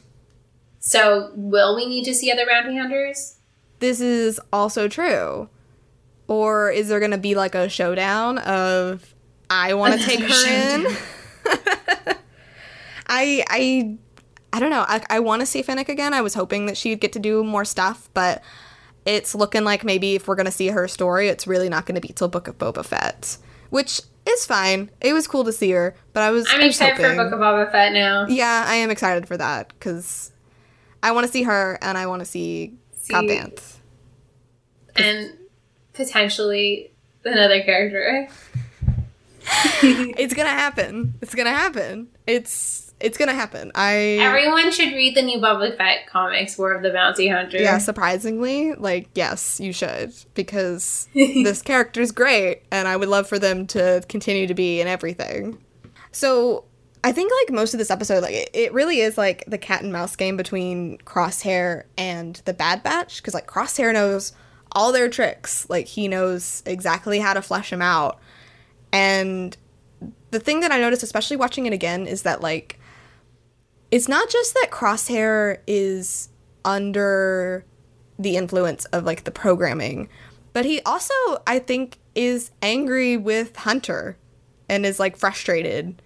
[0.80, 3.38] So will we need to see other bounty hunters?
[3.80, 5.50] this is also true
[6.30, 9.14] or is there gonna be like a showdown of
[9.50, 10.86] i want to take her in.
[13.08, 13.98] I I
[14.54, 14.86] I don't know.
[14.88, 16.14] I, I want to see Fennec again.
[16.14, 18.41] I was hoping that she'd get to do more stuff, but
[19.06, 22.10] it's looking like maybe if we're gonna see her story, it's really not gonna be
[22.10, 23.38] till Book of Boba Fett,
[23.72, 24.89] which is fine.
[25.01, 27.24] It was cool to see her, but I was I'm I was excited hoping- for
[27.26, 28.28] Book of Boba Fett now.
[28.28, 30.32] Yeah, I am excited for that because
[31.01, 32.76] I want to see her and I want to see,
[33.10, 33.78] Cobb See- Vanth.
[34.95, 35.34] And
[35.93, 36.91] potentially
[37.26, 38.30] another character.
[39.86, 41.16] It's gonna happen.
[41.22, 42.08] It's gonna happen.
[42.26, 43.72] It's it's gonna happen.
[43.76, 47.58] I Everyone should read the new Boba Fett comics, War of the Bounty Hunter.
[47.58, 53.39] Yeah, surprisingly, like yes, you should because this character's great and I would love for
[53.39, 55.58] them to continue to be in everything.
[56.12, 56.66] So,
[57.04, 59.84] I think like most of this episode like it, it really is like the cat
[59.84, 64.32] and mouse game between Crosshair and the Bad Batch cuz like Crosshair knows
[64.72, 65.68] all their tricks.
[65.70, 68.20] Like he knows exactly how to flesh them out.
[68.94, 69.58] And
[70.32, 72.80] the thing that I noticed especially watching it again is that like
[73.94, 76.30] it's not just that Crosshair is
[76.66, 77.64] under
[78.18, 80.10] the influence of like the programming,
[80.52, 81.14] but he also,
[81.46, 84.18] I think, is angry with Hunter
[84.68, 86.02] and is like frustrated.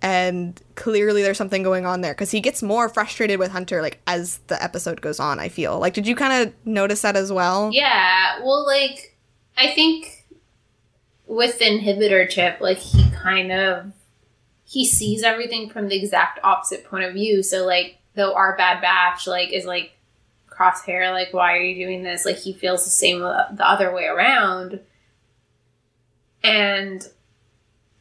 [0.00, 4.00] And clearly there's something going on there because he gets more frustrated with Hunter like
[4.06, 5.80] as the episode goes on, I feel.
[5.80, 7.70] Like, did you kind of notice that as well?
[7.72, 9.16] Yeah, well, like,
[9.58, 10.24] I think
[11.26, 13.92] with the inhibitor chip, like, he kind of
[14.64, 17.42] he sees everything from the exact opposite point of view.
[17.42, 19.92] So, like, though our bad batch, like, is like
[20.50, 22.24] crosshair, like, why are you doing this?
[22.24, 24.80] Like, he feels the same uh, the other way around,
[26.42, 27.06] and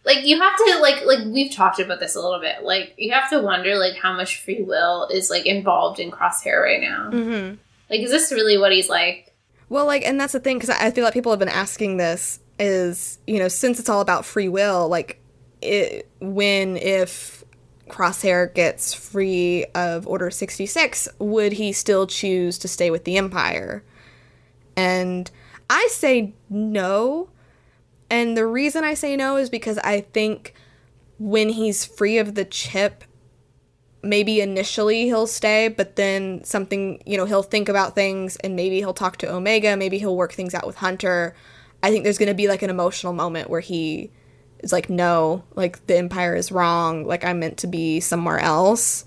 [0.06, 3.14] like you have to like like we've talked about this a little bit like you
[3.14, 7.10] have to wonder like how much free will is like involved in crosshair right now
[7.10, 7.56] Mm-hmm.
[7.90, 9.34] like is this really what he's like
[9.70, 11.98] Well, like, and that's the thing because I I feel like people have been asking
[11.98, 15.20] this is you know since it's all about free will, like,
[15.64, 17.44] it, when if
[17.90, 23.18] Crosshair gets free of Order sixty six, would he still choose to stay with the
[23.18, 23.84] Empire?
[24.76, 25.30] And
[25.70, 27.30] I say no.
[28.10, 30.54] And the reason I say no is because I think
[31.20, 33.04] when he's free of the chip,
[34.02, 38.78] maybe initially he'll stay, but then something, you know, he'll think about things and maybe
[38.80, 41.34] he'll talk to Omega, maybe he'll work things out with Hunter.
[41.82, 44.12] I think there's going to be like an emotional moment where he
[44.64, 47.06] is like, no, like the Empire is wrong.
[47.06, 49.06] Like I'm meant to be somewhere else.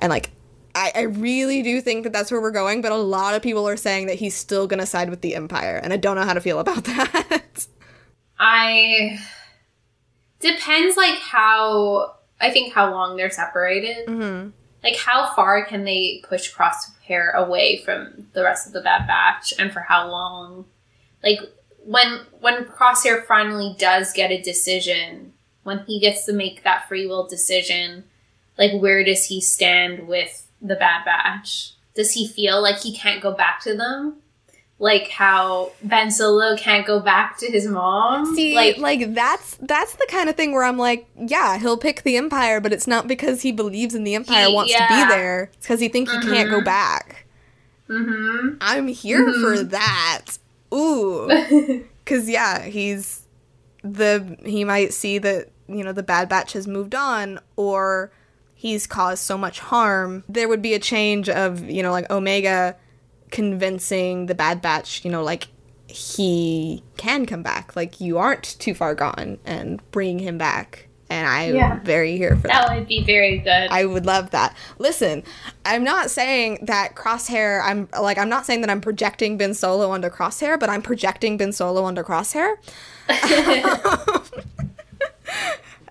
[0.00, 0.30] And like,
[0.74, 3.66] I, I really do think that that's where we're going, but a lot of people
[3.66, 5.80] are saying that he's still going to side with the Empire.
[5.82, 7.66] And I don't know how to feel about that.
[8.38, 9.18] I
[10.40, 14.06] depends like how I think how long they're separated.
[14.06, 14.48] hmm
[14.82, 19.54] Like how far can they push Crosshair away from the rest of the Bad Batch,
[19.58, 20.66] and for how long?
[21.22, 21.38] Like
[21.86, 25.32] when when Crosshair finally does get a decision,
[25.62, 28.04] when he gets to make that free will decision,
[28.58, 31.72] like where does he stand with the Bad Batch?
[31.94, 34.16] Does he feel like he can't go back to them?
[34.78, 38.34] Like how Ben Solo can't go back to his mom?
[38.34, 42.02] See, like like, that's that's the kind of thing where I'm like, yeah, he'll pick
[42.02, 45.04] the Empire, but it's not because he believes in the Empire, He- wants to be
[45.08, 45.50] there.
[45.54, 46.64] It's because he thinks he can't go Mhm.
[46.64, 47.22] back.
[47.88, 48.56] mm-hmm.
[48.60, 49.40] I'm here Mhm.
[49.40, 50.22] for that.
[50.74, 51.28] Ooh,
[52.04, 53.26] because yeah, he's
[53.82, 58.10] the he might see that you know the Bad Batch has moved on, or
[58.54, 60.24] he's caused so much harm.
[60.28, 62.76] There would be a change of you know like Omega
[63.30, 65.48] convincing the Bad Batch, you know, like
[65.88, 70.85] he can come back, like you aren't too far gone, and bringing him back.
[71.08, 71.78] And I'm Yeah.
[71.84, 72.66] very here for that.
[72.68, 73.68] that would be very good.
[73.70, 74.56] I would love that.
[74.78, 75.22] Listen,
[75.64, 77.62] I'm not saying that Crosshair.
[77.64, 81.36] I'm like I'm not saying that I'm projecting Ben Solo onto Crosshair, but I'm projecting
[81.36, 82.56] Ben Solo onto Crosshair.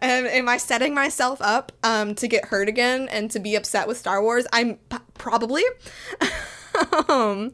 [0.02, 3.88] And am I setting myself up um, to get hurt again and to be upset
[3.88, 4.46] with Star Wars?
[4.54, 5.64] I'm p- probably.
[7.10, 7.54] um,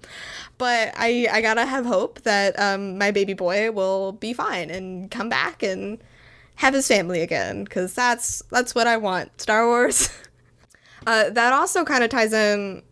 [0.57, 5.09] but I I gotta have hope that um, my baby boy will be fine and
[5.09, 5.99] come back and
[6.61, 9.41] have his family again because that's that's what I want.
[9.41, 10.09] Star Wars.
[11.07, 12.83] uh, that also kind of ties in.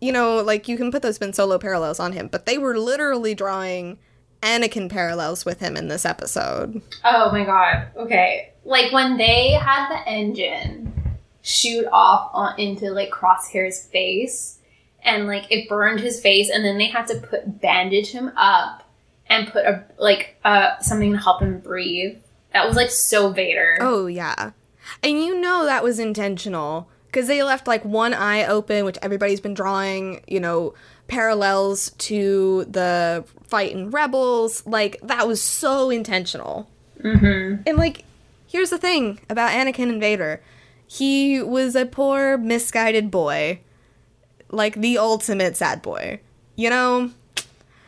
[0.00, 2.76] You know, like you can put those Ben Solo parallels on him, but they were
[2.76, 3.98] literally drawing
[4.42, 6.82] Anakin parallels with him in this episode.
[7.04, 7.86] Oh my god.
[7.96, 8.52] Okay.
[8.64, 10.92] Like when they had the engine
[11.42, 14.58] shoot off on, into like Crosshair's face
[15.04, 18.82] and like it burned his face and then they had to put bandage him up
[19.26, 22.18] and put a like uh something to help him breathe.
[22.52, 23.78] That was like so Vader.
[23.80, 24.50] Oh yeah,
[25.02, 29.40] and you know that was intentional because they left like one eye open, which everybody's
[29.40, 30.22] been drawing.
[30.26, 30.74] You know,
[31.08, 34.66] parallels to the fight in Rebels.
[34.66, 36.68] Like that was so intentional.
[37.02, 37.62] Mm-hmm.
[37.66, 38.04] And like,
[38.46, 40.42] here's the thing about Anakin and Vader:
[40.86, 43.60] he was a poor, misguided boy,
[44.50, 46.20] like the ultimate sad boy.
[46.54, 47.10] You know,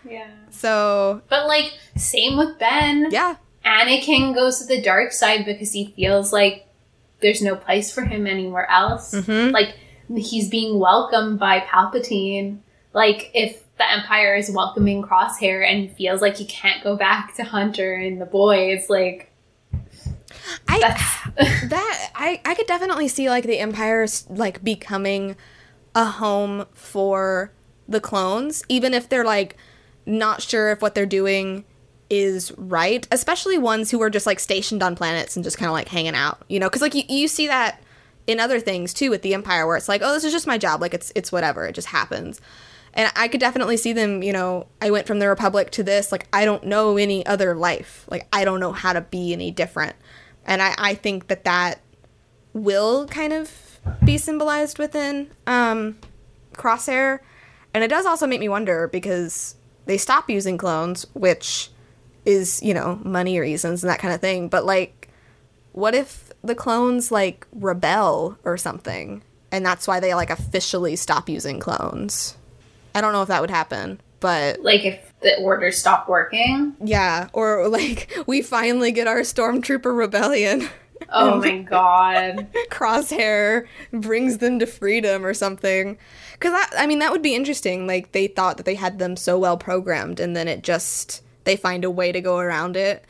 [0.09, 0.27] Yeah.
[0.51, 3.09] so But like same with Ben.
[3.11, 6.67] yeah, Anakin goes to the dark side because he feels like
[7.21, 9.15] there's no place for him anywhere else.
[9.15, 9.53] Mhm.
[9.53, 9.75] Like
[10.15, 12.59] he's being welcomed by Palpatine.
[12.93, 17.35] Like if the Empire is welcoming Crosshair and he feels like he can't go back
[17.37, 19.31] to Hunter and the boys, like
[20.69, 20.79] I
[21.69, 25.37] that I I could definitely see like the Empire's like becoming
[25.95, 27.53] a home for
[27.89, 29.57] the clones, even if they're like
[30.07, 31.65] not sure if what they're doing
[32.15, 35.73] is right, especially ones who are just like stationed on planets and just kind of
[35.73, 37.83] like hanging out, you know, because like you, you see that
[38.29, 40.57] in other things too with the Empire where it's like, oh, this is just my
[40.57, 42.41] job, like it's it's whatever, it just happens.
[42.97, 46.13] And I could definitely see them, you know, I went from the Republic to this,
[46.13, 48.07] like I don't know any other life.
[48.09, 49.97] Like I don't know how to be any different.
[50.47, 51.81] And I, I think that that
[52.53, 55.99] will kind of be symbolized within um,
[56.53, 57.19] Crosshair.
[57.73, 59.57] And it does also make me wonder because
[59.87, 61.71] they stop using clones, which
[62.25, 64.49] is, you know, money reasons and that kind of thing.
[64.49, 65.09] But like,
[65.73, 69.23] what if the clones like rebel or something?
[69.51, 72.37] And that's why they like officially stop using clones.
[72.95, 76.75] I don't know if that would happen, but like if the orders stop working.
[76.83, 77.29] yeah.
[77.33, 80.69] Or like, we finally get our Stormtrooper rebellion.
[81.11, 82.49] Oh my god.
[82.71, 85.99] crosshair brings them to freedom or something
[86.33, 89.17] because that i mean that would be interesting like they thought that they had them
[89.17, 93.05] so well programmed and then it just they find a way to go around it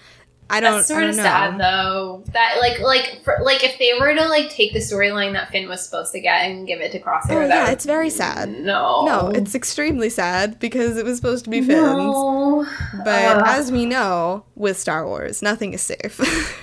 [0.51, 1.23] i don't That's sort of know.
[1.23, 2.23] sad though.
[2.35, 5.69] That like like for, like if they were to like take the storyline that Finn
[5.71, 8.51] was supposed to get and give it to Crosshair, Oh, yeah, would- it's very sad.
[8.51, 11.81] No, no it's extremely sad because it was supposed to be Finn's.
[11.97, 12.67] No.
[13.05, 13.43] but Ugh.
[13.47, 16.21] as we know with star wars nothing is safe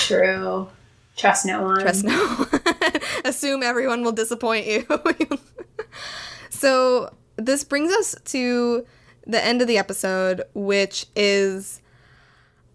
[0.00, 0.68] True.
[1.16, 1.80] Trust no one.
[1.80, 2.16] Trust no.
[2.16, 2.60] one.
[3.26, 4.86] Assume everyone will disappoint you.
[6.50, 8.86] so this brings us to
[9.26, 11.80] the end of the episode, which is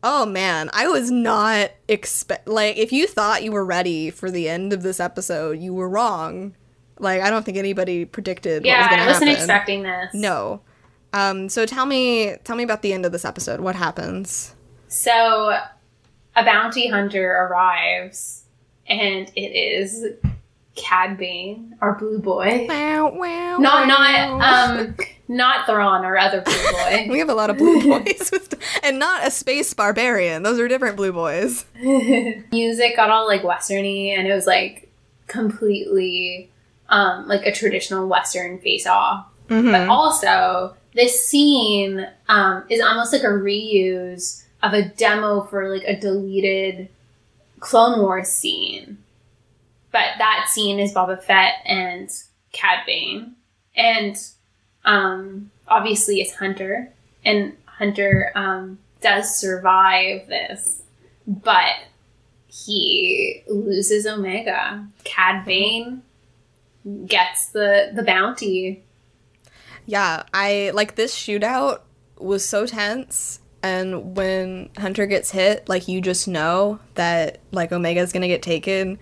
[0.03, 4.49] oh man, I was not expect like if you thought you were ready for the
[4.49, 6.55] end of this episode, you were wrong.
[6.99, 9.41] Like I don't think anybody predicted what was Yeah, I wasn't happen.
[9.41, 10.13] expecting this.
[10.13, 10.61] No.
[11.13, 13.59] Um, so tell me, tell me about the end of this episode.
[13.59, 14.55] What happens?
[14.87, 15.59] So
[16.35, 18.45] a bounty hunter arrives,
[18.87, 20.05] and it is
[20.75, 22.65] Cad Bane, our blue boy.
[22.69, 23.57] Wow, wow.
[23.57, 24.37] Not wow.
[24.37, 24.95] not um
[25.31, 27.07] Not Thrawn, or other blue boy.
[27.09, 28.53] We have a lot of blue boys, with,
[28.83, 30.43] and not a space barbarian.
[30.43, 31.63] Those are different blue boys.
[32.51, 34.91] Music got all like westerny, and it was like
[35.27, 36.49] completely
[36.89, 39.25] um, like a traditional western face off.
[39.47, 39.71] Mhm.
[39.71, 45.87] But also, this scene um, is almost like a reuse of a demo for like
[45.87, 46.89] a deleted
[47.61, 48.97] Clone Wars scene.
[49.93, 52.09] But that scene is Boba Fett and
[52.51, 53.35] Cad Bane.
[53.77, 54.17] And
[54.85, 56.91] um, obviously it's Hunter.
[57.23, 60.83] And Hunter um, does survive this.
[61.27, 61.75] But
[62.47, 64.85] he loses Omega.
[65.03, 66.01] Cad Bane
[67.05, 68.83] gets the, the bounty.
[69.85, 71.81] Yeah, I like this shootout
[72.17, 73.39] was so tense.
[73.63, 78.99] And when Hunter gets hit, like you just know that like Omega's gonna get taken.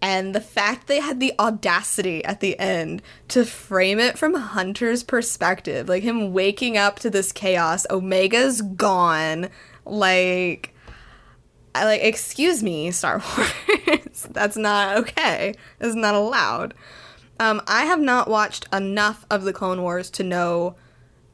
[0.00, 5.02] And the fact they had the audacity at the end to frame it from Hunter's
[5.02, 9.48] perspective, like him waking up to this chaos, Omega's gone.
[9.84, 10.72] Like,
[11.74, 14.28] I like, excuse me, Star Wars.
[14.30, 15.54] That's not okay.
[15.78, 16.74] That's not allowed.
[17.40, 20.76] Um, I have not watched enough of the Clone Wars to know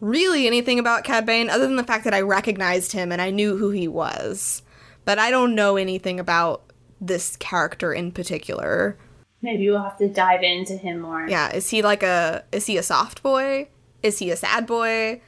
[0.00, 3.30] really anything about Cad Bane other than the fact that I recognized him and I
[3.30, 4.62] knew who he was.
[5.04, 6.62] But I don't know anything about
[7.06, 8.96] this character in particular.
[9.42, 11.28] Maybe we'll have to dive into him more.
[11.28, 13.68] Yeah, is he like a is he a soft boy?
[14.02, 15.20] Is he a sad boy?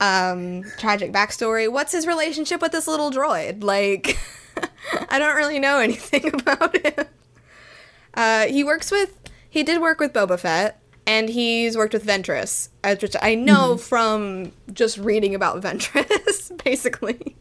[0.00, 1.70] Um, tragic backstory.
[1.70, 3.62] What's his relationship with this little droid?
[3.62, 4.18] Like,
[5.08, 7.06] I don't really know anything about him.
[8.14, 9.18] Uh, he works with
[9.48, 13.76] he did work with Boba Fett, and he's worked with Ventress, uh, which I know
[13.76, 17.36] from just reading about Ventress, basically.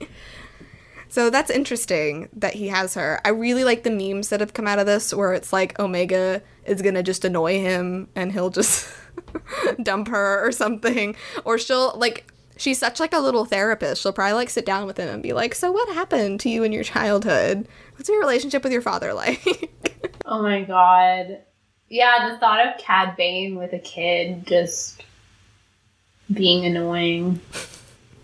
[1.12, 3.20] So that's interesting that he has her.
[3.26, 6.42] I really like the memes that have come out of this where it's like Omega
[6.66, 8.90] is gonna just annoy him and he'll just
[9.84, 11.18] dump her or something.
[11.44, 14.02] Or she'll like she's such like a little therapist.
[14.02, 16.64] She'll probably like sit down with him and be like, So what happened to you
[16.64, 17.68] in your childhood?
[17.98, 19.70] What's your relationship with your father like?
[20.26, 21.40] Oh my god.
[21.90, 25.04] Yeah, the thought of Cad Bane with a kid just
[26.32, 27.42] being annoying.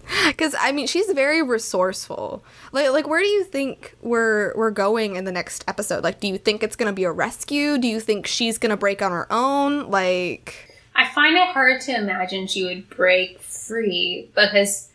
[0.27, 2.43] Because I mean, she's very resourceful.
[2.71, 6.03] Like, like where do you think we're we're going in the next episode?
[6.03, 7.77] Like, do you think it's gonna be a rescue?
[7.77, 9.89] Do you think she's gonna break on her own?
[9.89, 14.89] Like, I find it hard to imagine she would break free because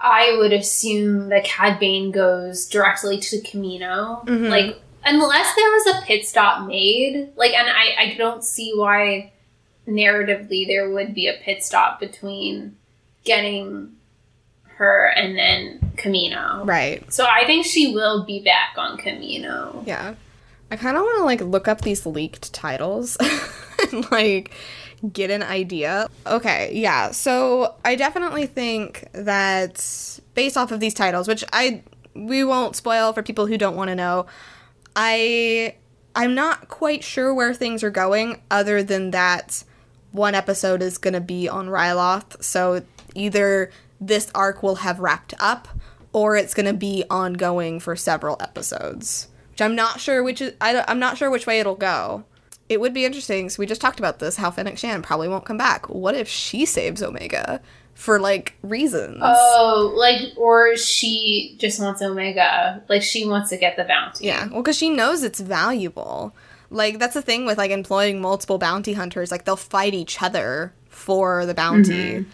[0.00, 4.24] I would assume that Cad Bane goes directly to Kamino.
[4.26, 4.48] Mhm.
[4.48, 9.32] Like, unless there was a pit stop made, like, and I, I don't see why
[9.88, 12.76] narratively there would be a pit stop between
[13.28, 13.92] getting
[14.64, 16.66] her and then Kamino.
[16.66, 17.12] right?
[17.12, 19.86] So I think she will be back on Kamino.
[19.86, 20.14] Yeah.
[20.70, 23.16] I kind of want to like look up these leaked titles
[23.92, 24.52] and like
[25.12, 26.08] get an idea.
[26.26, 27.10] Okay, yeah.
[27.10, 29.76] So I definitely think that
[30.34, 31.82] based off of these titles, which I
[32.14, 34.26] we won't spoil for people who don't want to know,
[34.94, 35.74] I
[36.14, 39.64] I'm not quite sure where things are going other than that
[40.12, 42.42] one episode is going to be on Ryloth.
[42.42, 42.82] So
[43.18, 45.68] either this arc will have wrapped up
[46.12, 49.28] or it's going to be ongoing for several episodes.
[49.50, 52.24] Which I'm not sure which is I, i'm not sure which way it'll go.
[52.68, 53.48] It would be interesting.
[53.48, 55.88] So we just talked about this how Fennec Shand probably won't come back.
[55.88, 57.60] What if she saves Omega
[57.94, 59.18] for like reasons?
[59.22, 62.82] Oh, like, or she just wants Omega.
[62.88, 64.26] Like, she wants to get the bounty.
[64.26, 66.34] Yeah, well, because she knows it's valuable.
[66.70, 69.30] Like that's the thing with like employing multiple bounty hunters.
[69.30, 72.30] Like they'll fight each other for the bounty, mm-hmm.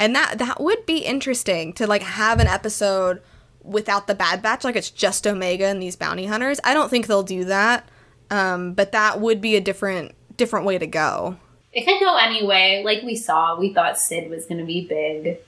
[0.00, 3.22] And that that would be interesting to like have an episode
[3.62, 4.64] without the Bad Batch.
[4.64, 6.58] Like it's just Omega and these bounty hunters.
[6.64, 7.86] I don't think they'll do that,
[8.30, 11.36] um, but that would be a different different way to go.
[11.72, 12.82] It could go anyway.
[12.84, 15.38] Like we saw, we thought Sid was going to be big.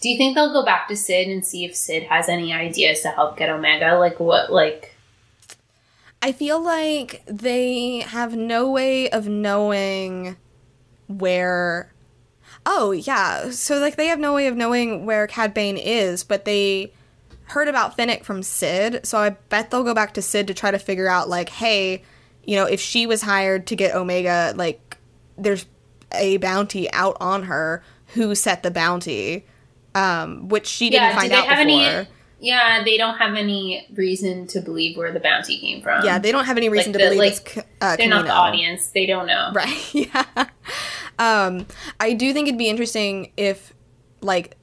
[0.00, 3.00] Do you think they'll go back to Sid and see if Sid has any ideas
[3.00, 3.98] to help get Omega?
[3.98, 4.94] Like, what, like,
[6.22, 10.36] I feel like they have no way of knowing
[11.08, 11.89] where.
[12.72, 13.50] Oh, yeah.
[13.50, 16.92] So, like, they have no way of knowing where Cad Bane is, but they
[17.46, 19.04] heard about Fennec from Sid.
[19.04, 22.04] So, I bet they'll go back to Sid to try to figure out, like, hey,
[22.44, 24.98] you know, if she was hired to get Omega, like,
[25.36, 25.66] there's
[26.12, 27.82] a bounty out on her.
[28.14, 29.46] Who set the bounty?
[29.96, 31.56] Um, which she didn't yeah, find out before.
[31.56, 32.08] any?
[32.40, 36.04] Yeah, they don't have any reason to believe where the bounty came from.
[36.04, 38.24] yeah, they don't have any reason Like to the- believe like, it's uh, they're not
[38.24, 38.88] the audience.
[38.88, 39.52] They don't know.
[39.54, 39.94] Right.
[39.94, 40.24] Yeah.
[41.18, 41.66] Um,
[42.00, 43.74] I do think it'd be interesting if,
[44.22, 44.56] like,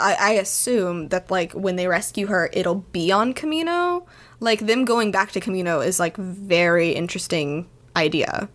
[0.00, 4.04] I, I assume that like when they rescue her, it'll be on Kamino.
[4.40, 8.48] Like them going back to Kamino is like very interesting idea.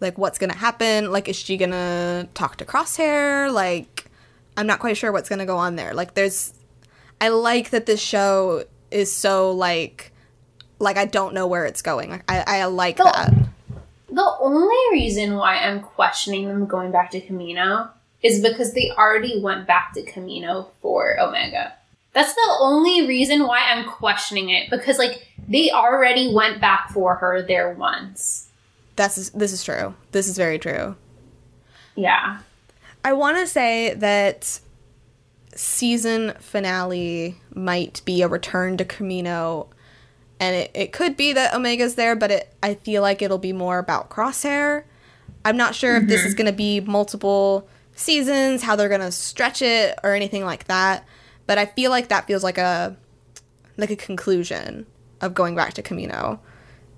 [0.00, 1.10] like what's gonna happen.
[1.12, 3.52] Like, is she gonna talk to Crosshair?
[3.52, 4.06] Like,
[4.56, 5.92] I'm not quite sure what's gonna go on there.
[5.94, 6.54] Like, there's,
[7.22, 10.10] I like that this show is so like,
[10.80, 12.10] like I don't know where it's going.
[12.10, 13.32] Like, I, I like The- that.
[14.10, 17.88] The only reason why I'm questioning them going back to Kamino
[18.22, 21.72] is because they already went back to Kamino for Omega.
[22.12, 27.14] That's the only reason why I'm questioning it because like they already went back for
[27.14, 28.48] her there once.
[28.96, 29.94] That's this is true.
[30.10, 30.96] This is very true.
[31.94, 32.40] Yeah.
[33.04, 34.60] I want to say that
[35.54, 39.68] season finale might be a return to Kamino,
[40.40, 43.52] and it, it could be that Omega's there, but it I feel like it'll be
[43.52, 44.84] more about Crosshair.
[45.44, 49.12] I'm not sure if this is going to be multiple seasons, how they're going to
[49.12, 51.06] stretch it, or anything like that.
[51.46, 52.96] But I feel like that feels like a
[53.76, 54.86] like a conclusion
[55.20, 56.38] of going back to Kamino.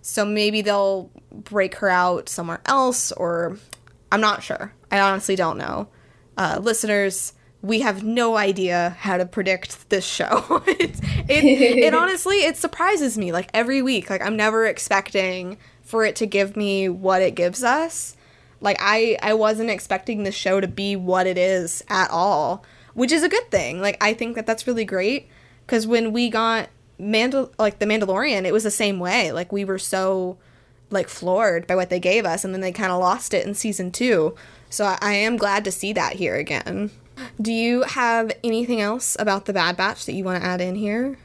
[0.03, 3.59] So maybe they'll break her out somewhere else, or
[4.13, 4.75] I'm not sure.
[4.91, 5.89] I honestly don't know.
[6.37, 7.33] Uh, listeners,
[7.65, 10.63] we have no idea how to predict this show.
[10.67, 11.01] it's,
[11.31, 14.11] it, it honestly, it surprises me like every week.
[14.11, 18.17] Like I'm never expecting for it to give me what it gives us.
[18.61, 23.11] Like I, I wasn't expecting this show to be what it is at all, which
[23.11, 23.81] is a good thing.
[23.81, 25.27] Like I think that that's really great
[25.67, 26.69] because when we got
[27.01, 29.33] Mandal like the Mandalorian, it was the same way.
[29.33, 30.37] Like we were so
[30.91, 33.55] like floored by what they gave us, and then they kind of lost it in
[33.55, 34.35] season two.
[34.69, 36.91] So I, I am glad to see that here again.
[37.41, 40.75] Do you have anything else about the Bad Batch that you want to add in
[40.75, 41.19] here?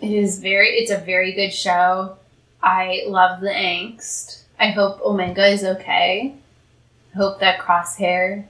[0.00, 2.16] It is very it's a very good show.
[2.62, 4.42] I love the angst.
[4.58, 6.34] I hope Omega is okay.
[7.14, 8.44] I hope that Crosshair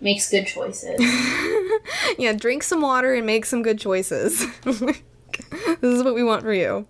[0.00, 1.00] makes good choices.
[2.18, 4.46] yeah, drink some water and make some good choices.
[4.64, 6.86] this is what we want for you.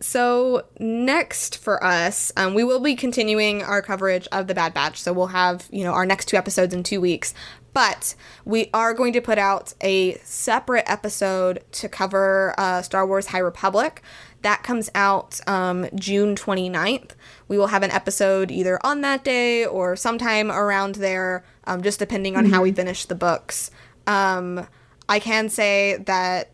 [0.00, 5.02] So, next for us, um, we will be continuing our coverage of The Bad Batch.
[5.02, 7.34] So, we'll have, you know, our next two episodes in two weeks.
[7.72, 8.14] But
[8.44, 13.38] we are going to put out a separate episode to cover uh, Star Wars High
[13.38, 14.02] Republic.
[14.42, 17.10] That comes out um, June 29th.
[17.48, 21.98] We will have an episode either on that day or sometime around there, um, just
[21.98, 23.70] depending on how we finish the books.
[24.06, 24.66] Um,
[25.08, 26.50] I can say that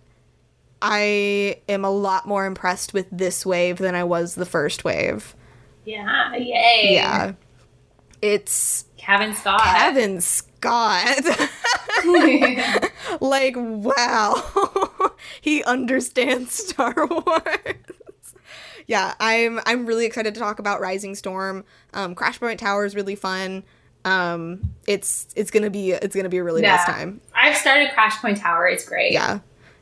[0.80, 5.34] I am a lot more impressed with this wave than I was the first wave.
[5.84, 6.94] yeah, yay.
[6.94, 7.32] Yeah.
[8.24, 9.60] It's Cavan Scott.
[9.60, 11.26] Cavan Scott.
[13.20, 15.12] like, wow.
[15.42, 18.34] he understands Star Wars.
[18.86, 21.66] yeah, I'm I'm really excited to talk about Rising Storm.
[21.92, 23.62] Um, Crash Point Tower is really fun.
[24.06, 27.20] Um, it's it's gonna be it's gonna be a really nice time.
[27.34, 28.66] I've started Crash Point Tower.
[28.68, 29.12] It's great.
[29.12, 29.40] Yeah.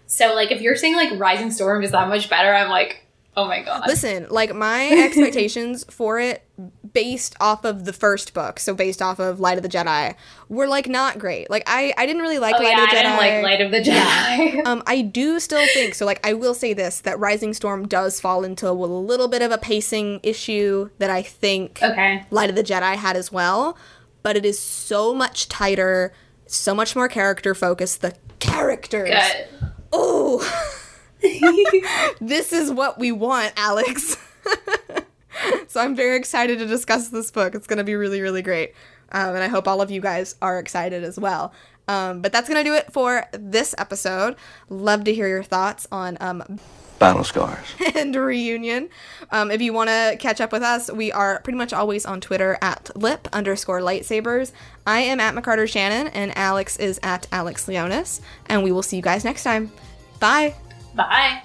[0.08, 3.06] So like if you're saying like Rising Storm is that much better, I'm like,
[3.36, 3.84] oh my god.
[3.86, 6.44] Listen, like my expectations for it
[6.92, 10.14] based off of the first book, so based off of Light of the Jedi,
[10.48, 11.48] were like not great.
[11.50, 13.02] Like I I didn't really like oh Light yeah, of the I Jedi.
[13.02, 14.66] didn't like Light of the Jedi.
[14.66, 16.04] um, I do still think so.
[16.06, 19.50] Like, I will say this: that Rising Storm does fall into a little bit of
[19.50, 22.24] a pacing issue that I think okay.
[22.30, 23.76] Light of the Jedi had as well.
[24.22, 26.12] But it is so much tighter,
[26.46, 28.02] so much more character focused.
[28.02, 29.70] The characters, Good.
[29.92, 30.40] oh,
[32.20, 34.16] this is what we want, Alex.
[35.68, 37.54] so I'm very excited to discuss this book.
[37.54, 38.74] It's going to be really, really great.
[39.12, 41.52] Um, and I hope all of you guys are excited as well.
[41.88, 44.36] Um, but that's going to do it for this episode.
[44.68, 46.58] Love to hear your thoughts on um,
[47.02, 47.66] Battle scars.
[47.96, 48.88] and reunion.
[49.32, 52.20] Um, if you want to catch up with us, we are pretty much always on
[52.20, 54.52] Twitter at lip underscore lightsabers.
[54.86, 58.20] I am at McCarter Shannon, and Alex is at Alex Leonis.
[58.46, 59.72] And we will see you guys next time.
[60.20, 60.54] Bye.
[60.94, 61.42] Bye.